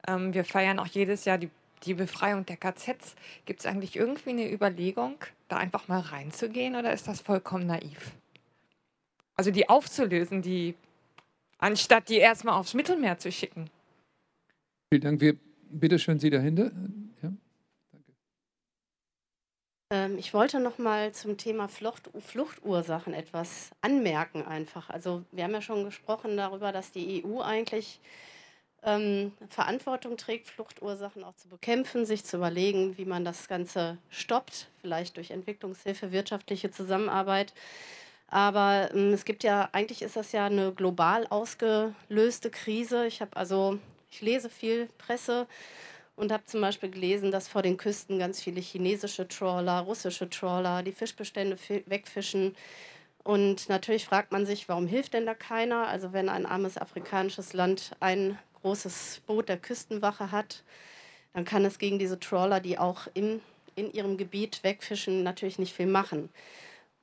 [0.05, 1.49] Ähm, wir feiern auch jedes Jahr die,
[1.85, 3.15] die Befreiung der KZs.
[3.45, 5.15] Gibt es eigentlich irgendwie eine Überlegung,
[5.47, 8.11] da einfach mal reinzugehen oder ist das vollkommen naiv?
[9.37, 10.75] Also die aufzulösen, die
[11.57, 13.69] anstatt die erstmal aufs Mittelmeer zu schicken.
[14.91, 15.21] Vielen Dank.
[15.21, 15.37] Wir,
[15.69, 16.71] bitte schön Sie dahinter.
[19.89, 24.89] Ähm, ich wollte noch mal zum Thema Flucht, Fluchtursachen etwas anmerken einfach.
[24.89, 27.99] Also wir haben ja schon gesprochen darüber, dass die EU eigentlich
[28.83, 34.67] ähm, Verantwortung trägt, Fluchtursachen auch zu bekämpfen, sich zu überlegen, wie man das Ganze stoppt,
[34.81, 37.53] vielleicht durch Entwicklungshilfe, wirtschaftliche Zusammenarbeit.
[38.27, 43.07] Aber ähm, es gibt ja, eigentlich ist das ja eine global ausgelöste Krise.
[43.07, 43.79] Ich habe also,
[44.11, 45.47] ich lese viel Presse
[46.17, 50.83] und habe zum Beispiel gelesen, dass vor den Küsten ganz viele chinesische Trawler, russische Trawler
[50.83, 52.55] die Fischbestände wegfischen.
[53.23, 55.87] Und natürlich fragt man sich, warum hilft denn da keiner?
[55.87, 60.63] Also wenn ein armes afrikanisches Land ein großes Boot der Küstenwache hat,
[61.33, 63.39] dann kann es gegen diese Trawler, die auch in,
[63.75, 66.29] in ihrem Gebiet wegfischen, natürlich nicht viel machen.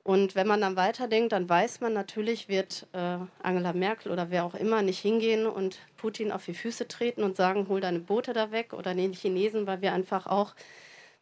[0.05, 4.45] Und wenn man dann weiterdenkt, dann weiß man natürlich, wird äh, Angela Merkel oder wer
[4.45, 8.31] auch immer nicht hingehen und Putin auf die Füße treten und sagen, hol deine Boote
[8.31, 10.53] da weg oder den Chinesen, weil wir einfach auch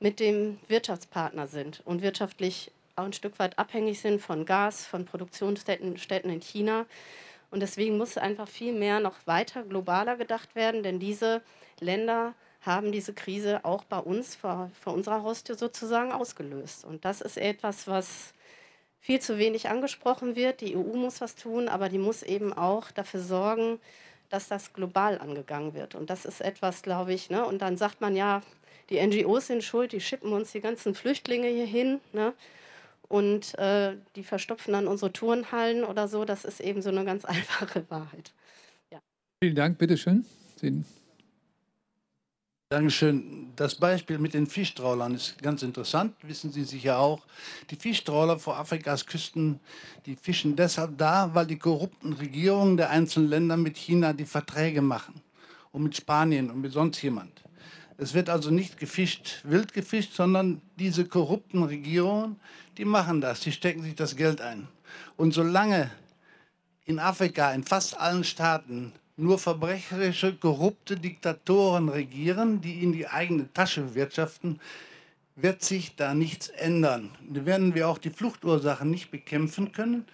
[0.01, 5.05] mit dem Wirtschaftspartner sind und wirtschaftlich auch ein Stück weit abhängig sind von Gas, von
[5.05, 5.89] Produktionsstätten
[6.29, 6.85] in China.
[7.51, 11.41] Und deswegen muss einfach viel mehr noch weiter globaler gedacht werden, denn diese
[11.79, 16.83] Länder haben diese Krise auch bei uns vor, vor unserer Haustür sozusagen ausgelöst.
[16.83, 18.33] Und das ist etwas, was
[19.03, 20.61] viel zu wenig angesprochen wird.
[20.61, 23.79] Die EU muss was tun, aber die muss eben auch dafür sorgen,
[24.29, 25.93] dass das global angegangen wird.
[25.93, 27.45] Und das ist etwas, glaube ich, ne?
[27.45, 28.41] und dann sagt man ja,
[28.89, 32.33] die NGOs sind schuld, die schippen uns die ganzen Flüchtlinge hier hin ne?
[33.09, 36.23] und äh, die verstopfen dann unsere Turnhallen oder so.
[36.23, 38.31] Das ist eben so eine ganz einfache Wahrheit.
[38.89, 38.99] Ja.
[39.43, 40.25] Vielen Dank, bitteschön.
[40.55, 40.81] Sie
[42.73, 43.51] Dankeschön.
[43.55, 47.21] Das Beispiel mit den Fischtrawlern ist ganz interessant, wissen Sie sicher auch.
[47.69, 49.59] Die Fischtrawler vor Afrikas Küsten,
[50.07, 54.81] die fischen deshalb da, weil die korrupten Regierungen der einzelnen Länder mit China die Verträge
[54.81, 55.21] machen
[55.71, 57.43] und mit Spanien und mit sonst jemand.
[57.97, 62.39] Es wird also nicht gefischt, wild gefischt, sondern diese korrupten Regierungen,
[62.79, 64.67] die machen das, die stecken sich das Geld ein.
[65.15, 65.91] Und solange
[66.85, 73.51] in Afrika, in fast allen Staaten, nur verbrecherische, korrupte Diktatoren regieren, die in die eigene
[73.53, 74.59] Tasche wirtschaften,
[75.35, 77.11] wird sich da nichts ändern.
[77.29, 80.05] Da werden wir auch die Fluchtursachen nicht bekämpfen können.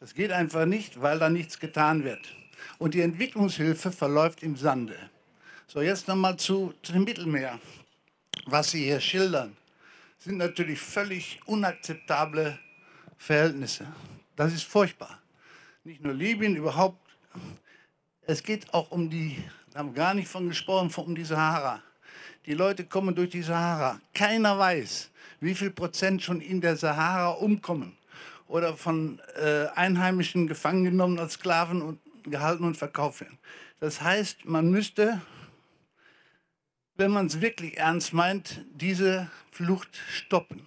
[0.00, 2.20] Das geht einfach nicht, weil da nichts getan wird.
[2.78, 4.96] Und die Entwicklungshilfe verläuft im Sande.
[5.66, 7.58] So, jetzt nochmal zu, zu dem Mittelmeer.
[8.46, 9.56] Was Sie hier schildern,
[10.18, 12.58] sind natürlich völlig unakzeptable
[13.16, 13.86] Verhältnisse.
[14.36, 15.20] Das ist furchtbar.
[15.84, 16.98] Nicht nur Libyen, überhaupt
[18.26, 19.36] es geht auch um die,
[19.72, 21.82] da haben wir gar nicht von gesprochen, um die Sahara.
[22.46, 24.00] Die Leute kommen durch die Sahara.
[24.12, 25.10] Keiner weiß,
[25.40, 27.96] wie viel Prozent schon in der Sahara umkommen
[28.46, 33.38] oder von äh, Einheimischen gefangen genommen als Sklaven und gehalten und verkauft werden.
[33.80, 35.20] Das heißt, man müsste,
[36.96, 40.66] wenn man es wirklich ernst meint, diese Flucht stoppen.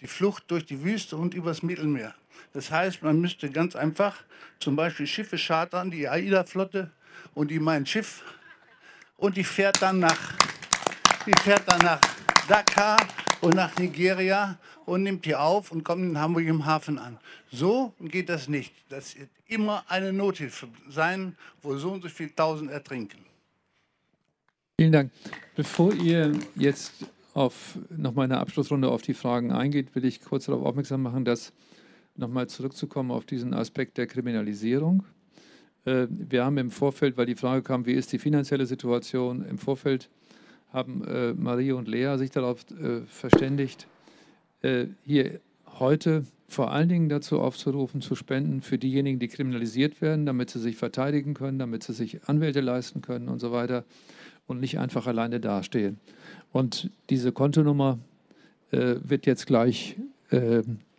[0.00, 2.14] Die Flucht durch die Wüste und übers Mittelmeer.
[2.52, 4.16] Das heißt, man müsste ganz einfach
[4.58, 6.90] zum Beispiel Schiffe chartern, die AIDA-Flotte
[7.34, 8.22] und die mein Schiff
[9.16, 10.34] und die fährt dann nach,
[11.26, 12.00] die fährt dann nach
[12.48, 12.96] Dakar
[13.40, 17.18] und nach Nigeria und nimmt die auf und kommt in Hamburg im Hafen an.
[17.52, 18.74] So geht das nicht.
[18.88, 23.24] Das wird immer eine Nothilfe sein, wo so und so viele Tausend ertrinken.
[24.78, 25.12] Vielen Dank.
[25.54, 26.92] Bevor ihr jetzt
[27.34, 31.24] auf noch mal eine Abschlussrunde auf die Fragen eingeht, will ich kurz darauf aufmerksam machen,
[31.24, 31.52] dass
[32.20, 35.04] nochmal zurückzukommen auf diesen Aspekt der Kriminalisierung.
[35.84, 39.58] Äh, wir haben im Vorfeld, weil die Frage kam, wie ist die finanzielle Situation, im
[39.58, 40.08] Vorfeld
[40.72, 43.86] haben äh, Marie und Lea sich darauf äh, verständigt,
[45.06, 45.40] hier
[45.78, 50.58] heute vor allen Dingen dazu aufzurufen, zu spenden für diejenigen, die kriminalisiert werden, damit sie
[50.58, 53.86] sich verteidigen können, damit sie sich Anwälte leisten können und so weiter
[54.46, 55.98] und nicht einfach alleine dastehen.
[56.52, 57.98] Und diese Kontonummer
[58.70, 59.96] wird jetzt gleich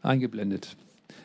[0.01, 0.75] eingeblendet.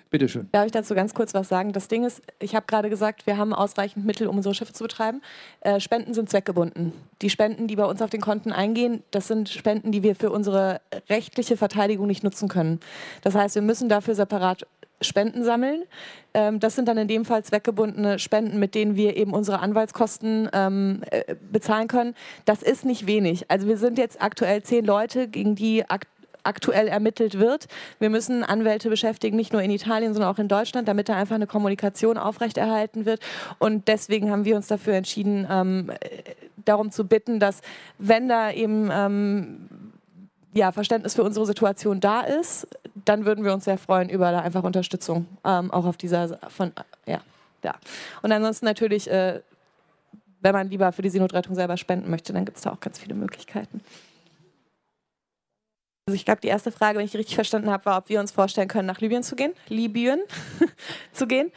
[0.08, 0.48] Bitte schön.
[0.52, 1.72] Darf ich dazu ganz kurz was sagen?
[1.72, 4.84] Das Ding ist, ich habe gerade gesagt, wir haben ausreichend Mittel, um unsere Schiffe zu
[4.84, 5.20] betreiben.
[5.60, 6.92] Äh, Spenden sind zweckgebunden.
[7.22, 10.30] Die Spenden, die bei uns auf den Konten eingehen, das sind Spenden, die wir für
[10.30, 12.78] unsere rechtliche Verteidigung nicht nutzen können.
[13.22, 14.66] Das heißt, wir müssen dafür separat
[15.00, 15.82] Spenden sammeln.
[16.34, 20.48] Ähm, das sind dann in dem Fall zweckgebundene Spenden, mit denen wir eben unsere Anwaltskosten
[20.52, 22.14] ähm, äh, bezahlen können.
[22.44, 23.50] Das ist nicht wenig.
[23.50, 25.84] Also wir sind jetzt aktuell zehn Leute, gegen die
[26.46, 27.66] aktuell ermittelt wird.
[27.98, 31.34] Wir müssen Anwälte beschäftigen, nicht nur in Italien, sondern auch in Deutschland, damit da einfach
[31.34, 33.20] eine Kommunikation aufrechterhalten wird.
[33.58, 35.90] Und deswegen haben wir uns dafür entschieden, ähm,
[36.64, 37.60] darum zu bitten, dass
[37.98, 39.68] wenn da eben ähm,
[40.56, 42.66] ja, Verständnis für unsere Situation da ist,
[43.04, 46.72] dann würden wir uns sehr freuen über da einfach Unterstützung, ähm, auch auf dieser von
[47.06, 47.20] ja,
[47.62, 47.74] ja.
[48.22, 49.40] Und ansonsten natürlich, äh,
[50.40, 52.98] wenn man lieber für die Seenotrettung selber spenden möchte, dann gibt es da auch ganz
[52.98, 53.80] viele Möglichkeiten.
[56.08, 58.20] Also ich glaube, die erste Frage, wenn ich die richtig verstanden habe, war, ob wir
[58.20, 59.52] uns vorstellen können, nach Libyen zu gehen.
[59.66, 60.20] Libyen
[61.12, 61.50] zu gehen.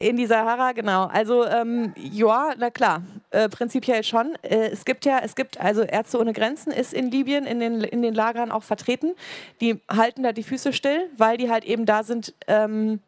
[0.00, 1.04] In die Sahara, genau.
[1.04, 4.34] Also ähm, ja, na klar, äh, prinzipiell schon.
[4.42, 7.82] Äh, es gibt ja, es gibt, also Ärzte ohne Grenzen ist in Libyen in den,
[7.82, 9.14] in den Lagern auch vertreten.
[9.60, 12.98] Die halten da die Füße still, weil die halt eben da sind, ähm,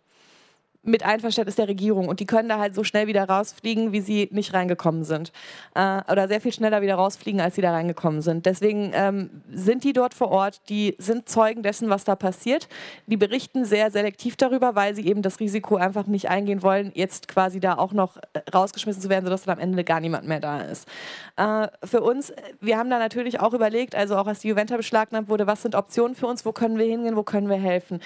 [0.86, 2.08] mit Einverständnis der Regierung.
[2.08, 5.32] Und die können da halt so schnell wieder rausfliegen, wie sie nicht reingekommen sind.
[5.74, 8.46] Äh, oder sehr viel schneller wieder rausfliegen, als sie da reingekommen sind.
[8.46, 12.68] Deswegen ähm, sind die dort vor Ort, die sind Zeugen dessen, was da passiert.
[13.06, 17.28] Die berichten sehr selektiv darüber, weil sie eben das Risiko einfach nicht eingehen wollen, jetzt
[17.28, 20.40] quasi da auch noch äh, rausgeschmissen zu werden, sodass dann am Ende gar niemand mehr
[20.40, 20.88] da ist.
[21.36, 25.28] Äh, für uns, wir haben da natürlich auch überlegt, also auch als die Juventa beschlagnahmt
[25.28, 28.00] wurde, was sind Optionen für uns, wo können wir hingehen, wo können wir helfen.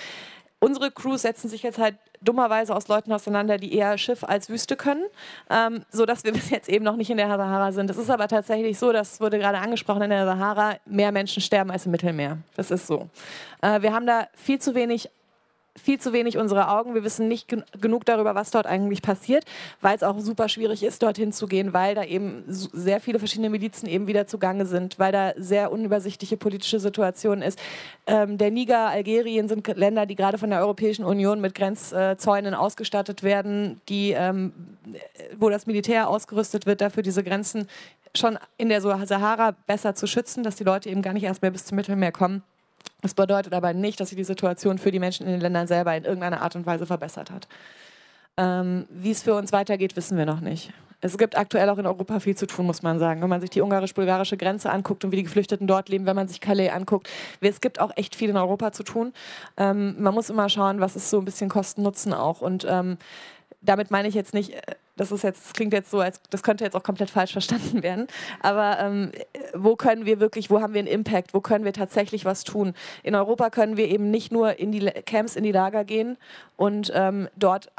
[0.61, 4.76] Unsere Crews setzen sich jetzt halt dummerweise aus Leuten auseinander, die eher Schiff als Wüste
[4.76, 5.04] können,
[5.48, 7.88] ähm, sodass wir bis jetzt eben noch nicht in der Sahara sind.
[7.90, 11.70] Es ist aber tatsächlich so, das wurde gerade angesprochen, in der Sahara mehr Menschen sterben
[11.70, 12.38] als im Mittelmeer.
[12.56, 13.08] Das ist so.
[13.62, 15.08] Äh, wir haben da viel zu wenig
[15.81, 16.95] viel zu wenig unsere Augen.
[16.95, 19.45] Wir wissen nicht gen genug darüber, was dort eigentlich passiert,
[19.81, 23.51] weil es auch super schwierig ist, dorthin zu gehen, weil da eben sehr viele verschiedene
[23.51, 27.59] Milizen eben wieder zugange sind, weil da sehr unübersichtliche politische Situationen ist.
[28.07, 33.22] Ähm, der Niger, Algerien sind Länder, die gerade von der Europäischen Union mit Grenzzäunen ausgestattet
[33.22, 34.53] werden, die, ähm,
[35.39, 37.68] wo das Militär ausgerüstet wird, dafür diese Grenzen
[38.14, 41.51] schon in der Sahara besser zu schützen, dass die Leute eben gar nicht erst mehr
[41.51, 42.43] bis zum Mittelmeer kommen.
[43.03, 45.96] Das bedeutet aber nicht, dass sich die Situation für die Menschen in den Ländern selber
[45.96, 47.48] in irgendeiner Art und Weise verbessert hat.
[48.36, 50.72] Ähm, Wie es für uns weitergeht, wissen wir noch nicht.
[51.03, 53.22] Es gibt aktuell auch in Europa viel zu tun, muss man sagen.
[53.22, 56.28] Wenn man sich die ungarisch-bulgarische Grenze anguckt und wie die Geflüchteten dort leben, wenn man
[56.28, 57.09] sich Calais anguckt,
[57.40, 59.14] es gibt auch echt viel in Europa zu tun.
[59.57, 62.42] Ähm, man muss immer schauen, was ist so ein bisschen Kosten-Nutzen auch.
[62.42, 62.98] Und ähm,
[63.62, 64.61] damit meine ich jetzt nicht, äh,
[65.01, 67.82] das ist jetzt, das klingt jetzt so, als das könnte jetzt auch komplett falsch verstanden
[67.82, 68.07] werden.
[68.40, 69.12] Aber ähm,
[69.55, 72.74] wo können wir wirklich, wo haben wir einen Impact, wo können wir tatsächlich was tun?
[73.03, 76.18] In Europa können wir eben nicht nur in die Camps, in die Lager gehen
[76.59, 77.72] und ähm, dort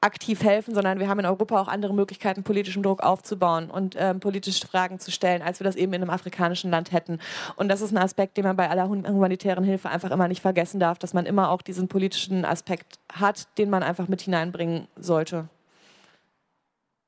[0.00, 4.18] aktiv helfen, sondern wir haben in Europa auch andere Möglichkeiten, politischen Druck aufzubauen und ähm,
[4.18, 7.20] politische Fragen zu stellen, als wir das eben in einem afrikanischen Land hätten.
[7.54, 10.80] Und das ist ein Aspekt, den man bei aller humanitären Hilfe einfach immer nicht vergessen
[10.80, 15.48] darf, dass man immer auch diesen politischen Aspekt hat, den man einfach mit hineinbringen sollte.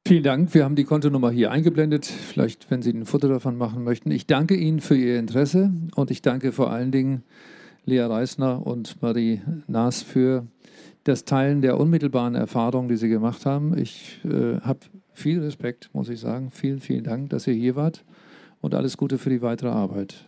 [0.06, 0.54] Vielen Dank.
[0.54, 2.06] Wir haben die Kontonummer hier eingeblendet.
[2.06, 4.12] Vielleicht, wenn Sie ein Foto davon machen möchten.
[4.12, 7.24] Ich danke Ihnen für Ihr Interesse und ich danke vor allen Dingen
[7.86, 10.46] Lea Reisner und Marie Naas für
[11.02, 13.76] das Teilen der unmittelbaren Erfahrungen, die Sie gemacht haben.
[13.76, 14.78] Ich äh, habe
[15.12, 16.52] viel Respekt, muss ich sagen.
[16.52, 18.04] Vielen, vielen Dank, dass ihr hier wart
[18.60, 20.24] und alles Gute für die weitere Arbeit.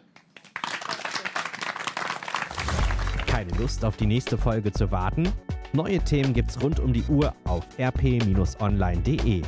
[3.28, 5.28] Keine Lust auf die nächste Folge zu warten?
[5.72, 9.42] Neue Themen gibt's rund um die Uhr auf rp-online.de.